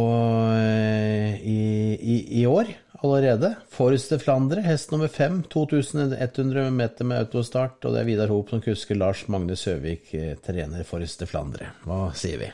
eh, 0.57 1.37
i, 1.45 1.61
i, 2.01 2.17
i 2.41 2.47
år 2.49 2.73
allerede. 3.05 3.55
Forreste 3.73 4.19
Flandre, 4.23 4.65
hest 4.65 4.93
nummer 4.93 5.13
fem, 5.13 5.43
2100 5.53 6.71
meter 6.71 7.09
med 7.09 7.27
autostart, 7.27 7.85
og 7.85 7.95
det 7.95 8.03
er 8.03 8.09
Vidar 8.09 8.33
Hop 8.33 8.53
som 8.53 8.65
kusker 8.65 8.97
Lars 8.97 9.27
Magne 9.29 9.57
Søvik, 9.57 10.11
trener 10.11 10.41
trener 10.45 10.89
Forreste 10.89 11.29
Flandre. 11.29 11.73
Hva 11.85 12.11
sier 12.17 12.41
vi? 12.41 12.51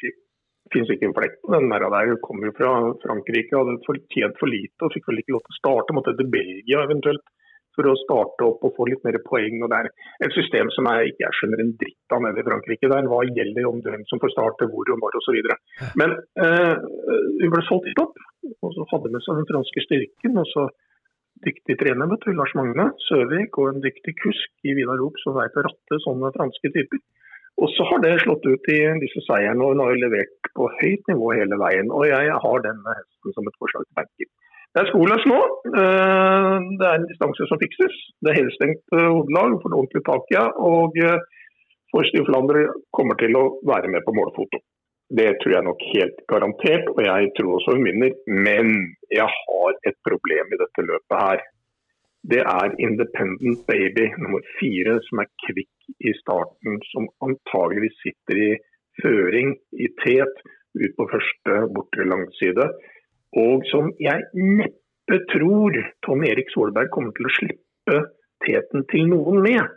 Det 0.00 0.76
finnes 0.76 0.90
ikke 0.94 1.08
en 1.08 1.16
flekk 1.16 1.40
på 1.42 1.50
den 1.56 1.70
der. 1.72 1.82
der. 1.90 2.12
Hun 2.12 2.22
kommer 2.22 2.46
jo 2.46 2.54
fra 2.54 2.72
Frankrike, 3.02 3.58
hadde 3.58 3.80
fortjent 3.86 4.36
for 4.38 4.50
lite 4.50 4.86
og 4.86 4.94
fikk 4.94 5.08
vel 5.10 5.22
ikke 5.22 5.34
lov 5.34 5.42
til 5.46 5.54
å 5.54 5.58
starte. 5.58 5.94
Måtte 5.96 6.14
til 6.18 6.30
Belgia 6.30 6.84
eventuelt 6.86 7.24
for 7.76 7.88
å 7.88 7.96
starte 8.02 8.46
opp 8.46 8.66
og 8.66 8.74
få 8.76 8.88
litt 8.90 9.04
mer 9.06 9.18
poeng. 9.26 9.62
og 9.62 9.70
Det 9.72 9.78
er 9.78 9.88
et 10.26 10.36
system 10.36 10.70
som 10.74 10.88
jeg 10.90 11.12
ikke 11.12 11.26
jeg 11.26 11.38
skjønner 11.38 11.64
en 11.64 11.72
dritt 11.82 12.16
av 12.16 12.22
nede 12.24 12.42
i 12.42 12.46
Frankrike. 12.48 12.90
der. 12.92 13.08
Hva 13.10 13.22
gjelder 13.28 13.70
om 13.70 13.80
hvem 13.84 14.04
som 14.10 14.22
får 14.22 14.34
starte, 14.34 14.68
hvor 14.72 14.92
og 14.94 15.00
når 15.02 15.18
osv. 15.20 15.38
Men 16.00 16.16
eh, 16.44 16.74
hun 17.40 17.54
ble 17.54 17.64
solgt 17.68 17.90
litt 17.90 18.02
opp, 18.02 18.16
og 18.60 18.74
så 18.76 18.86
hadde 18.92 19.12
med 19.14 19.24
seg 19.26 19.40
den 19.40 19.50
franske 19.52 19.86
styrken. 19.88 20.40
og 20.42 20.48
så 20.54 20.70
Dyktig 21.40 21.78
trener, 21.80 22.04
vet 22.10 22.24
du, 22.26 22.34
Lars 22.36 22.52
Magne 22.52 22.90
Søvik, 23.06 23.56
og 23.56 23.70
en 23.70 23.80
dyktig 23.80 24.12
kusk 24.18 24.66
i 24.68 24.74
Vidar 24.76 24.98
Rop 25.00 25.16
som 25.22 25.32
veit 25.38 25.54
å 25.56 25.62
ratte 25.64 25.98
sånne 26.04 26.28
franske 26.34 26.68
typer. 26.74 27.00
Og 27.60 27.68
så 27.74 27.86
har 27.88 28.02
det 28.04 28.12
slått 28.22 28.44
ut 28.44 28.68
i 28.72 28.78
disse 29.02 29.22
seierne, 29.24 29.64
og 29.64 29.72
hun 29.72 29.82
har 29.84 29.94
jo 29.94 30.02
levert 30.02 30.50
på 30.56 30.68
høyt 30.80 31.08
nivå 31.08 31.32
hele 31.36 31.56
veien. 31.60 31.88
Og 31.96 32.06
jeg 32.08 32.36
har 32.44 32.62
denne 32.66 32.96
hesten 32.98 33.36
som 33.36 33.48
et 33.48 33.58
forslag 33.60 33.88
til 33.88 33.98
benken. 34.00 34.30
Det 34.70 34.82
er 34.82 34.90
skoleløs 34.92 35.24
nå. 35.26 35.38
Eh, 35.82 36.56
Det 36.78 36.86
er 36.86 36.96
en 36.96 37.10
distanse 37.10 37.46
som 37.50 37.60
fikses. 37.62 37.94
Det 38.22 38.30
er 38.32 38.40
helstengt 38.40 38.96
eh, 38.96 39.10
hodelag, 39.10 39.58
får 39.62 39.76
ordentlig 39.76 40.02
tak 40.06 40.34
i. 40.34 40.42
Og 40.72 40.98
eh, 41.02 41.22
Forstiv 41.90 42.28
Flandre 42.28 42.68
kommer 42.94 43.18
til 43.18 43.34
å 43.34 43.46
være 43.66 43.90
med 43.90 44.04
på 44.06 44.14
målfoto. 44.14 44.60
Det 45.10 45.30
tror 45.40 45.56
jeg 45.56 45.66
nok 45.66 45.80
helt 45.90 46.20
garantert, 46.30 46.90
og 46.94 47.00
jeg 47.02 47.32
tror 47.34 47.56
også 47.56 47.74
hun 47.74 47.88
vinner. 47.88 48.12
Men 48.46 48.70
jeg 49.10 49.26
har 49.26 49.80
et 49.90 49.98
problem 50.06 50.54
i 50.54 50.60
dette 50.60 50.86
løpet 50.86 51.16
her. 51.18 51.42
Det 52.30 52.42
er 52.44 52.76
Independent 52.86 53.66
Baby 53.66 54.06
nummer 54.22 54.44
fire 54.60 54.98
som 55.08 55.22
er 55.24 55.30
kvikk 55.48 56.06
i 56.06 56.14
starten, 56.20 56.78
som 56.92 57.10
antageligvis 57.26 57.98
sitter 58.04 58.42
i 58.44 58.50
føring, 59.02 59.56
i 59.72 59.88
tet, 60.04 60.42
ut 60.78 60.94
på 60.94 61.08
første 61.10 61.58
bortre 61.74 62.06
langside. 62.06 62.68
Og 63.38 63.66
som 63.70 63.92
jeg 64.02 64.26
neppe 64.34 65.18
tror 65.30 65.76
Tom 66.06 66.24
Erik 66.26 66.50
Solberg 66.54 66.90
kommer 66.94 67.14
til 67.14 67.28
å 67.28 67.34
slippe 67.36 68.00
teten 68.46 68.86
til 68.90 69.06
noen 69.10 69.42
med. 69.44 69.76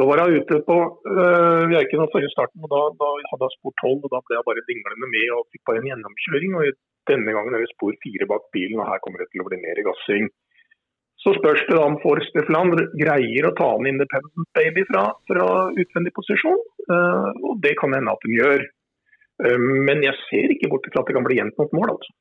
Nå 0.00 0.06
var 0.08 0.22
jeg 0.22 0.40
ute 0.40 0.58
på 0.64 0.76
øh, 0.80 1.62
Bjerken 1.68 2.06
forrige 2.12 2.32
starten, 2.32 2.62
og 2.64 2.70
da, 2.72 2.80
da 2.96 3.08
hadde 3.28 3.48
jeg 3.48 3.56
spor 3.58 3.74
12. 3.76 3.98
og 4.06 4.14
Da 4.14 4.20
ble 4.24 4.38
jeg 4.38 4.46
bare 4.46 4.64
dinglende 4.68 5.08
med 5.14 5.34
og 5.36 5.48
fikk 5.52 5.66
bare 5.68 5.82
en 5.82 5.90
gjennomkjøring. 5.90 6.54
og 6.56 6.78
Denne 7.10 7.34
gangen 7.36 7.56
er 7.56 7.64
det 7.64 7.74
spor 7.74 7.92
fire 8.04 8.28
bak 8.30 8.46
bilen, 8.56 8.80
og 8.80 8.88
her 8.88 9.02
kommer 9.04 9.20
det 9.20 9.28
til 9.32 9.44
å 9.44 9.48
bli 9.50 9.60
mer 9.60 9.82
gassing. 9.84 10.30
Så 11.22 11.34
spørs 11.36 11.60
det 11.68 11.76
da 11.76 11.84
om 11.86 12.00
Forstefland 12.02 12.80
greier 12.98 13.46
å 13.46 13.54
ta 13.58 13.68
en 13.76 13.90
Independent 13.92 14.48
Baby 14.56 14.86
fra, 14.88 15.04
fra 15.28 15.48
utvendig 15.76 16.14
posisjon. 16.16 16.64
øh, 16.88 17.28
og 17.50 17.60
det 17.62 17.76
kan 17.80 17.92
hende 17.94 18.16
at 18.16 18.24
hun 18.26 18.38
gjør. 18.40 18.64
Øh, 19.44 19.60
men 19.88 20.02
jeg 20.08 20.16
ser 20.24 20.56
ikke 20.56 20.72
bort 20.72 20.88
fra 20.88 21.04
at 21.04 21.12
det 21.12 21.18
kan 21.18 21.28
bli 21.28 21.38
jevnt 21.38 21.60
mål, 21.76 21.98
altså. 21.98 22.16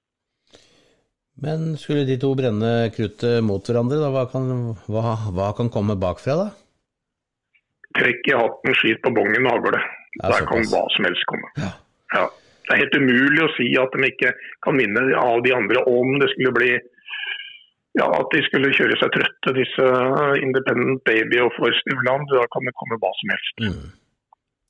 Men 1.41 1.77
skulle 1.81 2.05
de 2.05 2.19
to 2.21 2.33
brenne 2.37 2.91
kruttet 2.93 3.41
mot 3.45 3.65
hverandre, 3.65 3.97
da, 3.97 4.11
hva 4.13 4.27
kan, 4.29 4.51
hva, 4.85 5.15
hva 5.33 5.47
kan 5.57 5.71
komme 5.73 5.97
bakfra, 5.99 6.37
da? 6.37 6.49
Trekk 7.97 8.29
i 8.29 8.37
hatten, 8.37 8.75
skyt 8.77 9.01
på 9.03 9.13
bongen 9.15 9.47
og 9.47 9.57
avgårde. 9.57 9.81
Ja, 10.19 10.29
Der 10.35 10.45
kan 10.47 10.67
hva 10.69 10.83
som 10.93 11.07
helst 11.07 11.25
komme. 11.31 11.49
Ja. 11.57 11.71
Ja. 12.13 12.27
Det 12.67 12.75
er 12.75 12.83
helt 12.83 12.97
umulig 13.01 13.41
å 13.41 13.51
si 13.57 13.67
at 13.79 13.95
de 13.97 14.07
ikke 14.07 14.31
kan 14.63 14.77
vinne 14.79 15.01
av 15.17 15.41
de 15.43 15.51
andre 15.55 15.81
om 15.89 16.13
det 16.21 16.29
skulle 16.35 16.53
bli 16.55 16.71
ja, 17.99 18.05
at 18.05 18.29
de 18.31 18.39
skulle 18.45 18.71
kjøre 18.77 18.95
seg 19.01 19.11
trøtte, 19.15 19.53
disse 19.57 19.87
Independent 20.39 21.01
Baby 21.07 21.41
og 21.43 21.51
For 21.57 21.73
Stiveland. 21.81 22.29
Da 22.31 22.45
kan 22.53 22.67
det 22.67 22.75
komme 22.79 22.99
hva 23.01 23.11
som 23.17 23.33
helst. 23.33 23.65
Mm. 23.65 23.89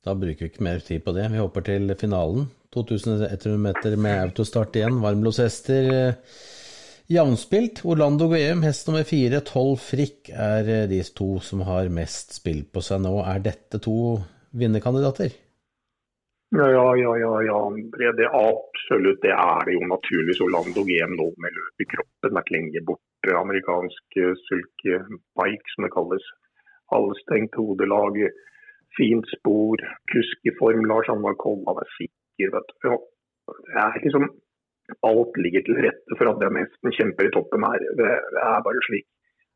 Da 0.02 0.16
bruker 0.18 0.42
vi 0.42 0.50
ikke 0.50 0.66
mer 0.66 0.82
tid 0.82 1.04
på 1.04 1.14
det. 1.14 1.28
Vi 1.30 1.38
hopper 1.38 1.66
til 1.68 1.92
finalen. 2.00 2.48
2100 2.74 3.60
meter 3.62 3.94
med 4.00 4.24
autostart 4.24 4.74
igjen. 4.80 4.98
Varmblodshester 5.04 5.90
eh, 5.92 6.34
jevnspilt. 7.12 7.82
Orlando 7.88 8.28
GM, 8.32 8.62
hest 8.66 8.88
nummer 8.88 9.04
fire. 9.06 9.42
Tolv 9.46 9.80
Frikk 9.82 10.30
er 10.32 10.68
eh, 10.68 10.88
de 10.90 11.00
to 11.16 11.36
som 11.44 11.62
har 11.68 11.90
mest 11.92 12.36
spill 12.38 12.64
på 12.64 12.82
seg 12.84 13.02
nå. 13.04 13.14
Er 13.22 13.42
dette 13.44 13.80
to 13.82 14.18
vinnerkandidater? 14.56 15.34
Ja, 16.52 16.66
ja, 16.68 16.86
ja, 16.96 17.32
ja. 17.46 17.56
André, 17.68 18.10
det 18.18 18.26
er 18.28 18.36
absolutt. 18.36 19.22
Det 19.24 19.32
er 19.32 19.64
det 19.68 19.76
jo 19.78 19.88
naturligvis. 19.88 20.42
Orlando 20.44 20.84
GM 20.88 21.16
nå 21.16 21.30
med 21.40 21.56
løp 21.56 21.84
i 21.84 21.88
kroppen. 21.94 22.36
Vært 22.38 22.52
lenge 22.56 22.84
borte. 22.88 23.36
Amerikansk 23.38 24.20
eh, 24.20 24.34
sulkebike, 24.48 25.74
som 25.74 25.86
det 25.86 25.92
kalles. 25.94 26.28
Halvstengt 26.92 27.56
hodelag. 27.60 28.20
Fint 28.98 29.28
spor. 29.36 29.80
Kuskeform. 30.12 30.84
Lars 30.90 31.08
Anvar 31.12 31.38
Kollan 31.40 31.80
er 31.84 31.92
sikker, 31.96 32.56
vet 32.56 32.76
du. 32.84 32.96
Det 33.68 33.80
er 33.80 34.00
liksom 34.04 34.28
Alt 35.08 35.40
ligger 35.40 35.64
til 35.66 35.80
rette 35.84 36.18
for 36.18 36.30
at 36.30 36.40
den 36.42 36.60
hesten 36.60 36.94
kjemper 36.98 37.28
i 37.28 37.34
toppen 37.34 37.66
her. 37.66 37.84
Det, 37.98 38.12
er 38.44 38.64
bare 38.66 38.86
slik. 38.88 39.08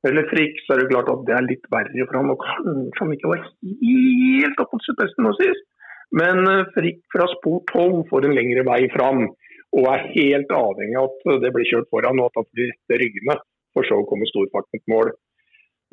eller 0.06 0.28
frikk, 0.30 0.60
så 0.62 0.74
er 0.74 0.82
det 0.82 0.90
klart 0.92 1.08
at 1.10 1.24
det 1.26 1.34
er 1.34 1.48
litt 1.48 1.64
verre 1.72 2.04
for 2.06 2.18
han. 2.20 2.32
Og 2.34 2.44
kanskje 2.44 3.02
han 3.02 3.14
ikke 3.16 3.32
var 3.32 3.42
helt 3.46 4.62
oppe 4.62 4.80
på 4.84 4.96
beste 5.00 5.24
nå 5.24 5.32
sist. 5.40 5.66
Men 6.14 6.46
eh, 6.46 6.68
frikk 6.76 7.02
fra 7.12 7.26
spor 7.32 7.62
12 7.72 8.04
får 8.10 8.28
en 8.28 8.36
lengre 8.36 8.62
vei 8.68 8.82
fram, 8.94 9.24
og 9.76 9.88
er 9.90 10.08
helt 10.14 10.52
avhengig 10.54 10.98
av 11.00 11.10
at 11.10 11.42
det 11.42 11.52
blir 11.54 11.66
kjørt 11.68 11.90
foran 11.90 12.20
og 12.22 12.30
at 12.30 12.38
han 12.38 12.50
blir 12.54 12.70
rette 12.70 13.00
ryggene, 13.02 13.38
for 13.74 13.88
så 13.88 13.98
å 14.00 14.06
komme 14.08 14.28
stor 14.30 14.46
fart 14.54 14.86
mål. 14.92 15.10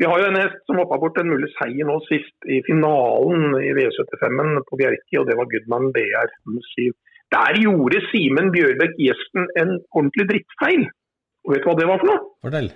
Vi 0.01 0.07
har 0.09 0.19
jo 0.19 0.29
en 0.29 0.39
hest 0.39 0.61
som 0.65 0.79
hoppa 0.81 0.97
bort 1.01 1.19
en 1.21 1.29
mulig 1.29 1.51
seier 1.53 1.85
nå 1.85 1.99
sist 2.07 2.47
i 2.49 2.61
finalen 2.65 3.53
i 3.59 3.73
V75-en 3.77 4.63
på 4.69 4.79
Bjerke, 4.79 5.19
og 5.19 5.27
det 5.29 5.37
var 5.37 5.49
Gudman 5.51 5.91
BR. 5.93 6.31
Der 7.33 7.57
gjorde 7.57 7.99
Simen 8.11 8.51
Bjørbæk 8.53 8.93
Gjesten 9.01 9.43
en 9.61 9.71
ordentlig 9.95 10.25
drittfeil. 10.29 10.83
Og 11.43 11.49
vet 11.53 11.63
du 11.63 11.67
hva 11.69 11.75
det 11.79 11.89
var 11.89 11.99
for 12.01 12.07
noe? 12.11 12.21
Fortell. 12.45 12.69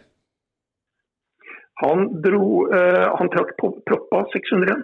Han, 1.84 2.00
dro, 2.26 2.46
uh, 2.74 3.08
han 3.20 3.30
trakk 3.34 3.50
på 3.62 3.66
proppa 3.86 4.18
601. 4.34 4.82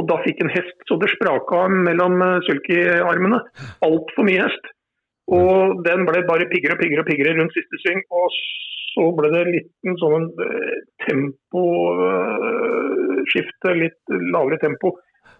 Og 0.00 0.02
da 0.08 0.16
fikk 0.24 0.38
en 0.42 0.52
hest 0.52 0.76
så 0.88 0.94
det 1.00 1.10
spraka 1.12 1.58
mellom 1.72 2.14
uh, 2.20 2.42
sulky-armene. 2.48 3.38
Altfor 3.86 4.22
mye 4.28 4.42
hest. 4.44 4.64
Og 5.32 5.56
den 5.86 6.00
ble 6.08 6.18
bare 6.28 6.50
piggere 6.50 6.74
og 6.76 6.80
piggere 6.82 7.02
og 7.04 7.08
piggere 7.08 7.36
rundt 7.38 7.56
siste 7.56 7.76
sving. 7.80 8.00
Og 8.12 8.26
så 8.92 9.04
ble 9.16 9.26
det 9.32 9.40
en 9.40 9.54
liten 9.56 9.92
sånn 10.02 10.26
uh, 10.36 10.76
temposkifte, 11.06 12.08
uh, 13.72 13.78
litt 13.86 14.02
lavere 14.34 14.58
tempo 14.60 14.88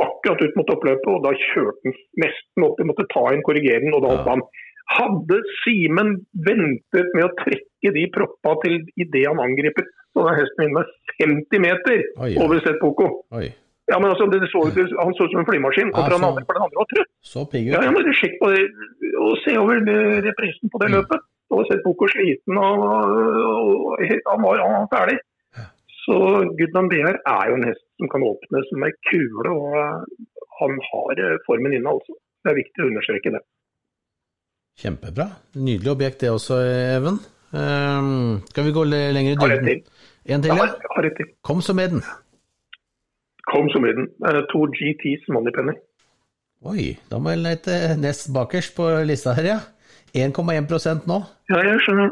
akkurat 0.05 0.43
ut 0.45 0.57
mot 0.59 0.71
oppløpet. 0.75 1.09
Og 1.15 1.23
da 1.27 1.33
kjørte 1.49 1.89
han 1.89 1.97
nesten 2.25 2.67
opp. 2.69 2.77
Vi 2.83 2.89
måtte 2.91 3.09
ta 3.13 3.25
inn 3.35 3.43
korrigeringen, 3.47 3.95
og 3.97 4.05
da 4.05 4.13
hoppet 4.17 4.33
han. 4.35 4.45
Hadde 4.93 5.39
Simen 5.63 6.15
ventet 6.47 7.13
med 7.17 7.25
å 7.29 7.33
trekke 7.39 7.93
de 7.95 8.07
proppa 8.13 8.57
til 8.65 8.81
idet 9.01 9.25
han 9.31 9.41
angriper, 9.41 9.87
så 10.13 10.25
hadde 10.27 10.41
hesten 10.43 10.65
min 10.67 10.75
med 10.77 10.91
50 11.23 11.63
meter 11.65 12.03
Oi, 12.21 12.33
ja. 12.35 12.43
over 12.45 12.61
Sett 12.65 12.81
Poco. 12.83 13.07
Ja, 13.91 13.99
men 13.99 14.11
altså, 14.13 14.27
det 14.31 14.43
så, 14.53 14.61
ut- 14.69 14.93
han 14.99 15.15
så 15.19 15.25
ut 15.27 15.33
som 15.33 15.41
en 15.43 15.49
flymaskin 15.49 15.91
kontra 15.95 16.15
Ja, 16.15 16.19
den 16.19 16.27
andre, 16.29 16.45
for 16.47 16.59
den 16.59 16.65
andre 16.67 16.81
var 16.83 16.89
trøtt. 16.93 17.11
Så 17.27 17.43
pigg 17.51 17.71
Ja, 17.73 17.81
ut. 17.81 17.87
ja, 17.89 17.91
men 17.95 18.15
Sjekk 18.19 18.37
på 18.43 18.51
det, 18.53 18.61
og 19.23 19.33
se 19.47 19.57
over 19.59 19.81
reprisen 20.29 20.71
på 20.73 20.79
det 20.83 20.91
Mm. 20.91 20.97
løpet. 20.99 21.21
Da 21.51 21.57
var 21.59 21.67
Sett 21.71 21.83
sliten, 22.15 22.59
og, 22.59 22.85
og, 22.87 24.03
han, 24.03 24.43
var, 24.45 24.63
han 24.67 24.77
var 24.83 24.89
ferdig. 24.93 25.19
Så 26.03 26.15
Gudman 26.59 26.89
BR 26.91 27.15
er 27.23 27.45
jo 27.51 27.55
en 27.61 27.69
hest 27.71 27.85
som 28.03 28.11
kan 28.11 28.25
åpnes 28.27 28.67
som 28.73 28.83
ei 28.83 28.91
kule, 29.07 29.53
og 29.55 29.77
han 30.59 30.79
har 30.91 31.23
eh, 31.23 31.39
formen 31.47 31.77
inne, 31.79 31.87
altså. 31.95 32.19
Det 32.43 32.51
er 32.51 32.59
viktig 32.59 32.83
å 32.83 32.89
understreke 32.91 33.31
det. 33.37 33.41
Kjempebra. 34.83 35.29
Nydelig 35.63 35.93
objekt 35.93 36.25
det 36.25 36.33
også, 36.33 36.59
Even. 36.99 37.21
Um, 37.53 38.41
skal 38.49 38.65
vi 38.65 38.73
gå 38.73 38.83
le- 38.89 39.13
lenger 39.13 39.35
i 39.37 39.39
dybden? 39.39 39.83
En 40.33 40.43
til, 40.43 40.55
Ja. 40.57 40.67
Kom 41.45 41.61
så 41.63 41.75
med 41.77 41.91
den. 41.93 42.03
Kom 43.53 43.69
så 43.71 43.79
med 43.83 43.95
den. 43.99 44.09
Eh, 44.27 44.41
To 44.53 44.65
GTs 44.73 45.29
Moneypenny. 45.29 45.75
Oi, 46.65 46.97
da 47.11 47.19
må 47.19 47.31
jeg 47.35 47.43
lete 47.43 47.97
nest 48.01 48.31
bakerst 48.33 48.75
på 48.77 48.87
lista 49.07 49.35
her, 49.35 49.45
ja. 49.45 49.59
1,1% 50.15 51.07
nå. 51.11 51.19
Ja, 51.51 51.59
jeg 51.67 51.81
skjønner. 51.85 52.11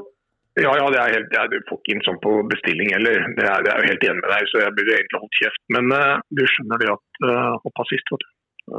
Ja, 0.58 0.72
ja, 0.74 0.86
det 0.90 0.98
er 0.98 1.12
helt, 1.14 1.30
ja, 1.36 1.44
du 1.46 1.60
får 1.68 1.78
ikke 1.78 1.92
inn 1.94 2.02
sånn 2.02 2.18
på 2.24 2.32
bestilling 2.50 2.90
heller. 2.90 3.22
Det 3.38 3.44
er, 3.46 3.62
det 3.62 3.70
er 3.70 3.84
jo 3.84 3.90
helt 3.92 4.04
enig 4.08 4.22
med 4.24 4.32
deg, 4.34 4.48
så 4.50 4.62
jeg 4.64 4.74
burde 4.74 4.96
egentlig 4.96 5.20
holdt 5.22 5.38
kjeft. 5.38 5.62
Men 5.76 5.94
uh, 5.94 6.16
du 6.34 6.42
skjønner 6.42 6.82
det 6.82 6.90
at 6.90 7.20
uh, 7.22 7.54
hoppa 7.62 7.86
sist, 7.86 8.10
vet 8.10 8.24
du. 8.24 8.28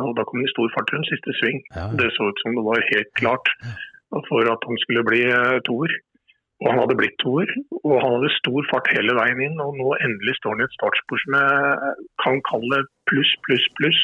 Og 0.02 0.12
da 0.18 0.26
kom 0.28 0.42
det 0.42 0.50
i 0.50 0.52
stor 0.52 0.72
fart 0.76 0.92
rundt 0.92 1.08
siste 1.08 1.36
sving. 1.40 1.62
Ja. 1.76 1.88
Det 2.00 2.10
så 2.16 2.28
ut 2.28 2.44
som 2.44 2.58
det 2.58 2.66
var 2.68 2.84
helt 2.92 3.12
klart 3.20 3.52
for 4.28 4.52
at 4.52 4.68
han 4.68 4.82
skulle 4.84 5.06
bli 5.08 5.22
uh, 5.32 5.60
toer. 5.68 5.96
Og 6.62 6.68
han 6.70 6.82
hadde 6.84 6.98
blitt 7.00 7.16
toer, 7.24 7.50
og 7.82 7.96
han 8.04 8.18
hadde 8.20 8.36
stor 8.36 8.68
fart 8.70 8.92
hele 8.94 9.16
veien 9.18 9.40
inn. 9.48 9.56
Og 9.64 9.80
nå 9.80 9.96
endelig 10.04 10.36
står 10.38 10.58
han 10.58 10.66
i 10.66 10.68
et 10.68 10.76
startspor 10.76 11.24
som 11.24 11.40
jeg 11.40 11.96
kan 12.22 12.44
kalle 12.52 12.84
pluss, 13.10 13.32
pluss, 13.48 13.66
pluss 13.80 14.04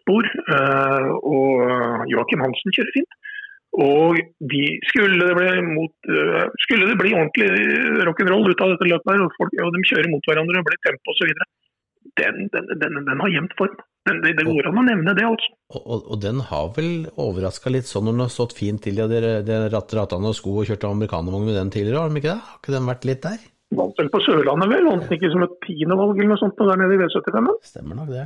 spor. 0.00 0.26
Uh, 0.48 1.12
og 1.28 2.08
Joakim 2.10 2.42
Hansen 2.44 2.72
kjører 2.72 2.96
fint. 2.96 3.20
Og 3.76 4.16
de, 4.50 4.62
skulle, 4.88 5.18
det 5.20 5.34
bli 5.36 5.64
mot, 5.68 5.92
øh, 6.08 6.44
skulle 6.64 6.86
det 6.88 6.96
bli 6.96 7.12
ordentlig 7.12 7.48
rock'n'roll 8.08 8.48
ut 8.48 8.62
av 8.64 8.72
dette 8.72 8.88
løpet, 8.88 9.10
her, 9.12 9.24
og, 9.26 9.34
folk, 9.36 9.52
og 9.60 9.74
de 9.74 9.82
kjører 9.90 10.08
mot 10.12 10.28
hverandre 10.30 10.62
og 10.62 10.68
blir 10.68 10.80
tempo 10.86 11.12
osv., 11.12 11.34
den, 12.16 12.46
den, 12.54 12.70
den, 12.80 12.96
den 13.04 13.20
har 13.20 13.32
gjemt 13.34 13.52
form. 13.58 13.74
Den, 14.08 14.22
det, 14.22 14.36
det 14.38 14.46
går 14.46 14.68
an 14.70 14.78
å 14.80 14.84
nevne 14.86 15.12
det, 15.18 15.26
altså. 15.26 15.50
Og, 15.74 15.80
og, 15.82 16.06
og 16.14 16.20
den 16.22 16.38
har 16.48 16.70
vel 16.76 16.88
overraska 17.20 17.72
litt 17.74 17.90
sånn 17.90 18.06
når 18.06 18.14
den 18.14 18.24
har 18.24 18.32
stått 18.32 18.54
fint 18.56 18.80
til 18.84 19.02
ja, 19.02 19.08
de, 19.10 19.20
de 19.44 19.58
ratt, 19.74 19.92
rattene 19.98 20.30
og 20.30 20.38
sko 20.38 20.54
og 20.62 20.70
kjørte 20.70 20.88
amerikanervogn 20.88 21.50
med 21.50 21.58
den 21.58 21.72
tidligere, 21.74 22.04
har 22.04 22.12
den 22.12 22.22
ikke 22.22 22.30
det? 22.30 22.38
Har 22.46 22.62
ikke 22.62 22.76
den 22.76 22.88
vært 22.88 23.08
litt 23.10 23.22
der? 23.26 23.44
Vant 23.76 23.98
vel 24.00 24.08
på 24.14 24.22
Sørlandet, 24.22 24.70
vel? 24.72 24.88
Vant 24.88 25.04
den 25.10 25.18
ikke 25.18 25.32
som 25.34 25.44
et 25.44 25.58
tiendevalg 25.66 26.14
eller 26.14 26.32
noe 26.32 26.40
sånt 26.40 26.62
der 26.62 26.80
nede 26.80 26.96
i 26.96 27.02
V75? 27.02 27.52
Stemmer 27.66 28.00
nok 28.00 28.14
det. 28.14 28.24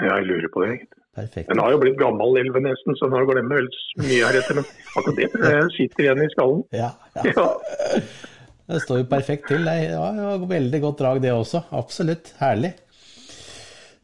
Ja, 0.00 0.16
jeg 0.16 0.30
lurer 0.30 0.50
på 0.50 0.64
det. 0.64 0.72
egentlig. 0.72 1.01
Perfekt. 1.12 1.48
Den 1.50 1.60
har 1.60 1.74
jo 1.74 1.80
blitt 1.82 1.98
gammel, 2.00 2.38
Elvenesten, 2.40 2.96
så 2.96 3.08
den 3.08 3.18
har 3.18 3.26
glemt 3.28 3.52
vel 3.52 3.66
mye 4.00 4.20
her 4.24 4.38
etter. 4.40 4.56
Men 4.56 4.68
akkurat 4.96 5.18
det 5.18 5.26
tror 5.34 5.50
jeg 5.50 5.72
sitter 5.76 6.06
igjen 6.06 6.22
i 6.24 6.28
skallen. 6.32 6.62
Ja, 6.72 6.94
ja. 7.18 7.26
Ja. 7.32 7.48
Det 8.72 8.78
står 8.80 9.02
jo 9.02 9.08
perfekt 9.10 9.50
til. 9.50 9.66
Det 9.66 9.74
ja, 9.90 10.04
var 10.16 10.44
veldig 10.48 10.78
godt 10.80 11.00
drag, 11.02 11.18
det 11.20 11.32
også. 11.34 11.64
Absolutt. 11.76 12.30
Herlig. 12.38 12.70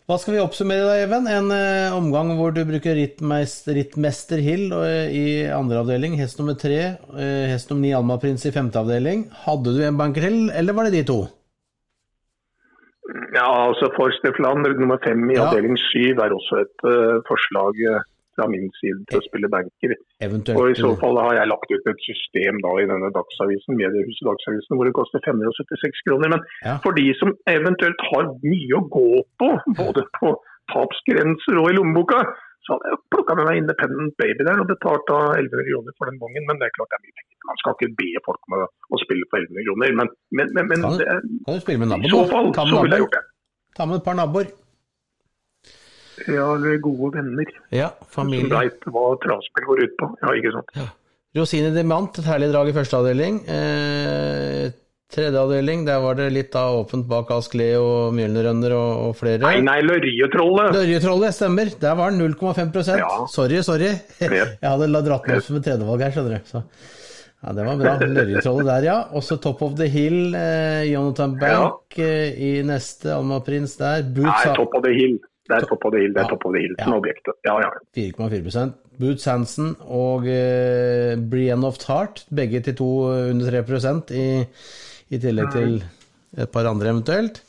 Hva 0.08 0.16
skal 0.20 0.34
vi 0.34 0.40
oppsummere 0.42 0.86
da, 0.88 0.96
Even? 1.04 1.26
En 1.28 1.50
eh, 1.52 1.94
omgang 1.94 2.30
hvor 2.36 2.52
du 2.56 2.62
bruker 2.68 2.96
rittmeister, 2.96 3.76
rittmester 3.76 4.40
Hill 4.40 4.70
og, 4.72 4.84
i 5.12 5.44
andre 5.52 5.82
avdeling, 5.82 6.16
hest 6.16 6.40
nummer 6.40 6.56
tre, 6.56 6.78
eh, 7.12 7.44
hest 7.52 7.68
nummer 7.68 7.84
ni 7.84 7.94
Alma 7.96 8.16
Prins 8.20 8.44
i 8.48 8.52
femte 8.52 8.80
avdeling. 8.80 9.26
Hadde 9.44 9.76
du 9.76 9.82
en 9.84 10.00
banker 10.00 10.24
til, 10.24 10.38
eller 10.48 10.76
var 10.76 10.88
det 10.88 10.96
de 10.98 11.04
to? 11.12 11.18
Ja, 13.34 13.48
altså 13.68 13.88
Forster 13.96 14.32
Flandre 14.36 14.74
nummer 14.76 14.98
fem 15.04 15.22
i 15.30 15.36
Ja. 15.38 15.46
avdeling 15.48 15.78
syv 15.90 16.20
er 16.24 16.34
også 16.36 16.60
et 16.64 16.78
uh, 16.84 17.18
forslag 17.30 17.72
øh, 17.92 18.00
fra 18.36 18.46
min 18.52 18.68
side 18.78 19.00
til 19.10 19.18
å 19.18 19.26
spille 19.28 19.48
banker. 19.50 19.94
Eventuelt 20.22 20.58
Og 20.60 20.70
I 20.70 20.76
så 20.78 20.90
fall 21.00 21.16
har 21.18 21.32
jeg 21.40 21.50
lagt 21.50 21.72
ut 21.74 21.88
et 21.92 22.02
system 22.06 22.60
da 22.62 22.70
i 22.78 22.86
denne 22.90 23.08
Dagsavisen, 23.16 23.78
mediehuset 23.80 24.28
Dagsavisen, 24.28 24.76
hvor 24.76 24.86
det 24.86 24.94
koster 25.00 25.24
576 25.24 26.04
kroner. 26.06 26.28
Men 26.34 26.40
Ja. 26.66 26.76
for 26.84 26.92
de 27.00 27.06
som 27.20 27.32
eventuelt 27.50 28.00
har 28.12 28.28
mye 28.44 28.74
å 28.78 28.84
gå 28.98 29.08
på, 29.40 29.48
både 29.80 30.04
på 30.20 30.36
tapsgrenser 30.74 31.58
og 31.58 31.70
i 31.72 31.76
lommeboka, 31.78 32.20
så 32.68 32.76
hadde 32.76 32.90
jeg 32.92 33.00
plukka 33.14 33.34
med 33.38 33.46
meg 33.48 33.58
Independent 33.62 34.12
Baby 34.20 34.44
der 34.44 34.60
og 34.60 34.68
betalte 34.68 35.16
11 35.40 35.56
millioner 35.62 35.94
for 35.96 36.10
den 36.12 36.18
gangen. 36.20 36.44
Men 36.50 36.60
det 36.60 36.68
er 36.68 36.74
klart 36.76 36.92
det 36.92 36.98
er 36.98 37.04
mye 37.08 37.16
penger. 37.16 37.36
Man 37.48 37.60
skal 37.62 37.76
ikke 37.78 37.90
be 38.02 38.08
folk 38.28 38.40
om 38.50 38.56
å, 38.60 39.00
spille 39.00 39.24
for 39.32 39.40
11 39.40 39.56
millioner. 39.56 39.94
Men, 40.02 40.12
men, 40.36 40.52
men, 40.58 40.68
men 40.74 40.84
Kan 40.84 40.98
du- 41.00 41.06
Kan 41.48 41.56
du 41.56 41.64
spille 41.64 41.80
med 41.80 42.04
i 42.04 42.12
så 42.12 42.22
fall 42.28 42.52
så 42.52 42.82
ville 42.84 42.98
jeg 42.98 43.06
gjort 43.06 43.16
det. 43.16 43.24
Ta 43.78 43.86
med 43.88 44.02
et 44.02 44.04
par 44.10 44.18
naboer. 44.20 44.52
Ja, 46.28 46.46
eller 46.58 46.80
gode 46.82 47.12
venner 47.14 47.46
Ja, 47.70 47.88
som 48.10 48.24
familie. 48.26 48.50
veit 48.50 48.84
hva 48.90 49.04
travspill 49.22 49.66
går 49.68 49.82
ut 49.86 49.92
på. 50.00 50.08
Ja, 50.24 50.32
ikke 50.34 50.52
sant. 50.56 50.72
Rosine 51.38 51.70
Demant, 51.74 52.18
et 52.18 52.26
herlig 52.26 52.48
drag 52.52 52.68
i 52.72 52.74
første 52.74 52.98
avdeling. 52.98 53.36
Eh, 53.46 54.70
tredje 55.12 55.40
avdeling, 55.40 55.86
der 55.88 56.00
var 56.04 56.18
det 56.18 56.28
litt 56.34 56.50
da 56.52 56.66
åpent 56.76 57.06
bak 57.08 57.30
Ask 57.32 57.54
Leo 57.56 57.84
og 58.08 58.14
Mjølnerønner 58.16 58.74
og, 58.76 58.90
og 59.08 59.16
flere. 59.16 59.40
Nei, 59.44 59.60
nei, 59.64 59.78
Lørjetrollet. 59.86 60.74
Lørjetrollet, 60.76 61.36
stemmer. 61.36 61.70
Der 61.80 61.96
var 61.98 62.12
den 62.12 62.20
0,5 62.34 62.98
Ja. 62.98 63.08
Sorry, 63.32 63.62
sorry. 63.64 63.94
Jeg 64.20 64.58
hadde 64.62 64.90
dratt 65.06 65.28
meg 65.28 65.38
opp 65.40 65.46
som 65.46 65.56
et 65.60 65.64
tredjevalg 65.68 66.04
her, 66.04 66.12
skjønner 66.16 66.36
du. 66.36 66.50
Så. 66.52 66.62
Ja, 67.38 67.52
det 67.54 67.64
var 67.68 67.78
bra. 67.80 67.94
Lørjetrollet 68.02 68.68
der, 68.68 68.86
ja. 68.90 68.98
Også 69.16 69.38
Top 69.40 69.62
of 69.62 69.76
the 69.78 69.86
Hill, 69.88 70.34
eh, 70.34 70.84
Jonathan 70.90 71.38
Bank 71.40 71.96
eh, 72.02 72.34
i 72.34 72.52
neste, 72.66 73.12
Alma 73.14 73.38
Prins 73.46 73.76
der. 73.80 74.02
Nei, 74.18 74.36
top 74.58 74.74
of 74.76 74.84
the 74.84 74.92
hill. 74.96 75.16
Det 75.48 75.56
er 75.56 75.64
top 75.70 75.86
of 75.88 75.94
the 75.94 76.02
hill, 76.02 76.12
det 76.12 76.20
Ja. 76.20 76.26
er 76.26 76.34
top 76.34 76.44
of 76.44 76.52
the 76.52 76.60
hill 76.60 76.74
som 76.82 76.92
Ja. 76.92 76.98
objektet. 76.98 77.38
Ja, 77.46 77.54
ja. 77.62 77.70
4,4 77.96 78.74
Boots 78.98 79.24
Hansen 79.30 79.76
og 79.86 80.26
eh, 80.26 81.14
Brienne 81.30 81.64
of 81.64 81.78
Tart, 81.78 82.24
begge 82.34 82.60
til 82.66 82.74
to 82.76 82.88
under 83.30 83.46
3% 83.62 84.10
i, 84.10 84.44
i 85.08 85.20
tillegg 85.22 85.52
til 85.54 85.78
et 86.36 86.50
par 86.52 86.68
andre 86.68 86.92
eventuelt. 86.92 87.40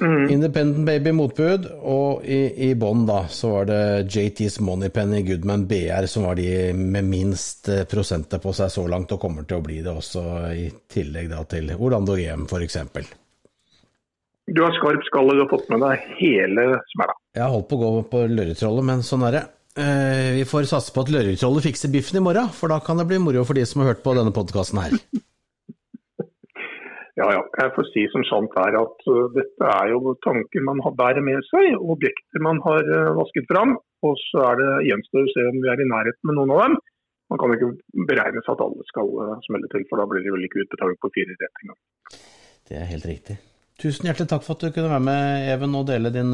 Mm. 0.00 0.30
Independent 0.30 0.86
Baby 0.86 1.12
motbud, 1.14 1.66
og 1.86 2.24
i, 2.26 2.40
i 2.66 2.70
bånn 2.74 3.04
da, 3.06 3.24
så 3.30 3.52
var 3.52 3.68
det 3.68 3.80
JT's 4.10 4.58
Moneypenny 4.64 5.22
Goodman 5.26 5.68
BR 5.70 6.08
som 6.10 6.26
var 6.26 6.38
de 6.38 6.72
med 6.74 7.06
minst 7.06 7.70
eh, 7.70 7.84
prosenter 7.90 8.42
på 8.42 8.52
seg 8.56 8.72
så 8.74 8.86
langt, 8.90 9.14
og 9.14 9.22
kommer 9.22 9.46
til 9.46 9.60
å 9.60 9.64
bli 9.64 9.80
det 9.84 9.94
også 9.94 10.24
i 10.50 10.66
tillegg 10.90 11.30
da 11.30 11.44
til 11.50 11.70
Orlando 11.76 12.16
EM 12.18 12.48
f.eks. 12.50 12.80
Du 14.50 14.60
har 14.60 14.74
skarp 14.76 15.04
skalle, 15.06 15.36
du 15.38 15.44
har 15.44 15.52
fått 15.52 15.70
med 15.72 15.84
deg 15.86 16.08
hele 16.18 16.66
smella. 16.90 17.14
Jeg 17.34 17.44
har 17.46 17.52
holdt 17.54 17.70
på 17.70 17.78
å 17.78 17.84
gå 17.84 17.92
på 18.10 18.24
Lørretrollet, 18.32 18.88
men 18.90 19.06
sånn 19.06 19.28
er 19.30 19.38
det. 19.38 19.44
Eh, 19.78 20.32
vi 20.40 20.42
får 20.46 20.66
satse 20.70 20.92
på 20.94 21.06
at 21.06 21.14
Lørretrollet 21.14 21.70
fikser 21.70 21.94
biffen 21.94 22.18
i 22.18 22.24
morgen, 22.24 22.50
for 22.54 22.74
da 22.74 22.82
kan 22.82 22.98
det 22.98 23.06
bli 23.10 23.22
moro 23.22 23.46
for 23.46 23.56
de 23.56 23.64
som 23.66 23.82
har 23.82 23.94
hørt 23.94 24.02
på 24.04 24.16
denne 24.18 24.34
podkasten 24.34 24.82
her. 24.82 24.98
Ja, 27.14 27.28
ja. 27.30 27.42
Jeg 27.60 27.72
får 27.76 27.86
si 27.92 28.04
som 28.10 28.24
sant 28.26 28.56
er 28.58 28.74
at 28.80 29.04
uh, 29.06 29.28
dette 29.36 29.70
er 29.76 29.92
jo 29.92 30.16
tanker 30.26 30.64
man 30.66 30.82
har 30.82 30.96
bærer 30.98 31.22
med 31.22 31.38
seg, 31.46 31.76
objekter 31.78 32.42
man 32.42 32.58
har 32.64 32.82
uh, 32.90 33.14
vasket 33.20 33.46
fram. 33.50 33.76
Og 34.04 34.18
så 34.26 34.42
er 34.50 34.58
det 34.60 34.72
gjenstår 34.90 35.22
å 35.22 35.30
se 35.30 35.46
om 35.52 35.60
vi 35.62 35.70
er 35.70 35.80
i 35.80 35.88
nærheten 35.92 36.28
med 36.28 36.40
noen 36.40 36.54
av 36.56 36.62
dem. 36.64 36.76
Man 37.32 37.40
kan 37.40 37.54
ikke 37.54 37.70
beregne 38.10 38.42
seg 38.42 38.56
at 38.56 38.66
alle 38.66 38.86
skal 38.90 39.14
uh, 39.14 39.34
smelle 39.46 39.70
til, 39.70 39.86
for 39.88 40.02
da 40.02 40.10
blir 40.10 40.26
det 40.26 40.34
vel 40.34 40.46
ikke 40.48 40.66
utbetaling 40.66 41.00
på 41.00 41.14
fire 41.14 41.38
rett 41.38 41.62
engang. 41.62 41.80
Det 42.66 42.80
er 42.80 42.90
helt 42.90 43.06
riktig. 43.06 43.38
Tusen 43.78 44.06
hjertelig 44.06 44.30
takk 44.30 44.44
for 44.46 44.54
at 44.54 44.66
du 44.66 44.74
kunne 44.74 44.90
være 44.90 45.06
med, 45.06 45.48
Even, 45.54 45.72
og 45.78 45.86
dele 45.88 46.10
din 46.14 46.30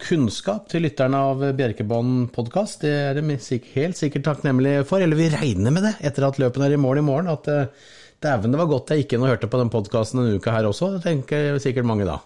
kunnskap 0.00 0.70
til 0.72 0.86
lytterne 0.86 1.20
av 1.20 1.42
Bjerkebanen 1.56 2.30
podkast. 2.32 2.84
Det 2.84 2.92
er 3.10 3.18
de 3.18 3.36
helt 3.74 3.98
sikkert 3.98 4.24
takknemlige 4.24 4.86
for, 4.88 5.04
eller 5.04 5.20
vi 5.20 5.28
regner 5.32 5.72
med 5.72 5.84
det 5.84 5.98
etter 6.08 6.24
at 6.28 6.40
løpene 6.40 6.68
er 6.68 6.76
i 6.76 6.80
mål 6.80 7.02
i 7.02 7.04
morgen. 7.04 7.28
at 7.32 7.48
uh, 7.52 7.88
Dæven, 8.22 8.52
det 8.52 8.58
var 8.58 8.66
godt 8.66 8.90
jeg 8.90 9.04
gikk 9.04 9.14
inn 9.14 9.24
og 9.26 9.30
hørte 9.30 9.50
på 9.50 9.60
den 9.60 9.70
podkasten 9.70 10.18
denne 10.20 10.38
uka 10.40 10.50
her 10.50 10.66
også, 10.66 10.96
tenker 11.04 11.58
sikkert 11.62 11.86
mange 11.86 12.06
da. 12.08 12.18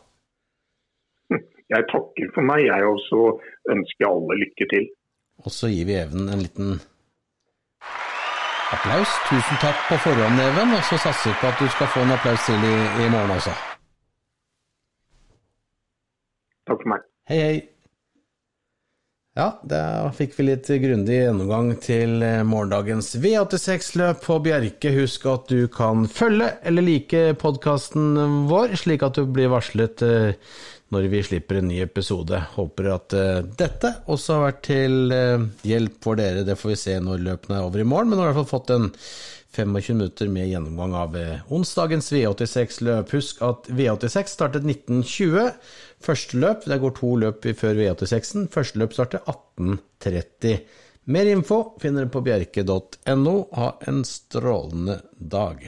Jeg 1.73 1.85
takker 1.89 2.33
for 2.35 2.45
meg, 2.45 2.67
jeg 2.69 2.85
også 2.85 3.19
ønsker 3.73 4.05
alle 4.05 4.35
lykke 4.43 4.67
til. 4.69 4.89
Og 5.41 5.55
så 5.55 5.71
gir 5.73 5.87
vi 5.89 5.95
Even 5.97 6.29
en 6.29 6.43
liten 6.45 6.75
applaus. 8.75 9.13
Tusen 9.29 9.61
takk 9.65 9.79
på 9.89 9.97
forhånd, 10.05 10.41
Even, 10.49 10.75
og 10.77 10.85
så 10.89 10.99
satser 11.01 11.31
vi 11.31 11.37
på 11.41 11.49
at 11.49 11.61
du 11.61 11.69
skal 11.73 11.93
få 11.95 12.05
en 12.05 12.15
applaus 12.17 12.45
til 12.49 12.67
i, 12.73 12.77
i 13.05 13.09
morgen 13.15 13.37
også. 13.37 13.55
Takk 16.69 16.85
for 16.85 16.93
meg. 16.95 17.07
Hei, 17.29 17.41
hei. 17.47 17.57
Ja, 19.33 19.47
da 19.65 20.11
fikk 20.13 20.35
vi 20.37 20.45
litt 20.45 20.67
grundig 20.69 21.15
gjennomgang 21.17 21.71
til 21.81 22.21
eh, 22.21 22.43
morgendagens 22.45 23.15
V86-løp 23.17 24.21
på 24.27 24.37
Bjerke. 24.45 24.91
Husk 24.93 25.25
at 25.31 25.47
du 25.49 25.71
kan 25.73 26.05
følge 26.05 26.51
eller 26.69 26.85
like 26.85 27.23
podkasten 27.41 28.45
vår, 28.51 28.75
slik 28.77 29.07
at 29.07 29.17
du 29.17 29.25
blir 29.25 29.49
varslet 29.55 30.05
eh, 30.05 30.35
når 30.93 31.09
vi 31.09 31.23
slipper 31.25 31.63
en 31.63 31.71
ny 31.73 31.81
episode. 31.81 32.43
Håper 32.59 32.91
at 32.93 33.17
eh, 33.17 33.39
dette 33.57 33.95
også 34.05 34.37
har 34.37 34.45
vært 34.51 34.65
til 34.69 35.15
hjelp 35.65 35.97
for 36.05 36.21
dere. 36.21 36.45
Det 36.45 36.59
får 36.61 36.75
vi 36.75 36.83
se 36.83 36.99
når 37.01 37.25
løpene 37.31 37.57
er 37.57 37.71
over 37.71 37.81
i 37.81 37.89
morgen, 37.89 38.13
men 38.13 38.21
nå 38.21 38.27
har 38.27 38.35
vi 38.35 38.37
i 38.37 38.43
hvert 38.43 38.51
fall 38.51 38.59
fått 38.59 38.75
en 38.77 38.91
25 39.53 39.97
minutter 39.97 40.29
med 40.33 40.49
gjennomgang 40.49 40.93
av 40.97 41.17
onsdagens 41.53 42.13
V86-løp. 42.13 43.17
Husk 43.17 43.41
at 43.49 43.73
V86 43.73 44.37
startet 44.37 44.69
1920. 44.69 45.57
Første 46.03 46.39
løp, 46.43 46.65
det 46.67 46.81
går 46.83 46.95
to 46.99 47.13
løp 47.23 47.47
før 47.59 47.77
V86-en. 47.79 48.49
Første 48.53 48.81
løp 48.83 48.97
starter 48.97 49.23
18.30. 49.31 50.57
Mer 51.13 51.31
info 51.31 51.61
finner 51.83 52.07
du 52.07 52.13
på 52.15 52.23
bjerke.no. 52.27 53.37
Ha 53.59 53.69
en 53.91 54.03
strålende 54.07 55.01
dag. 55.19 55.65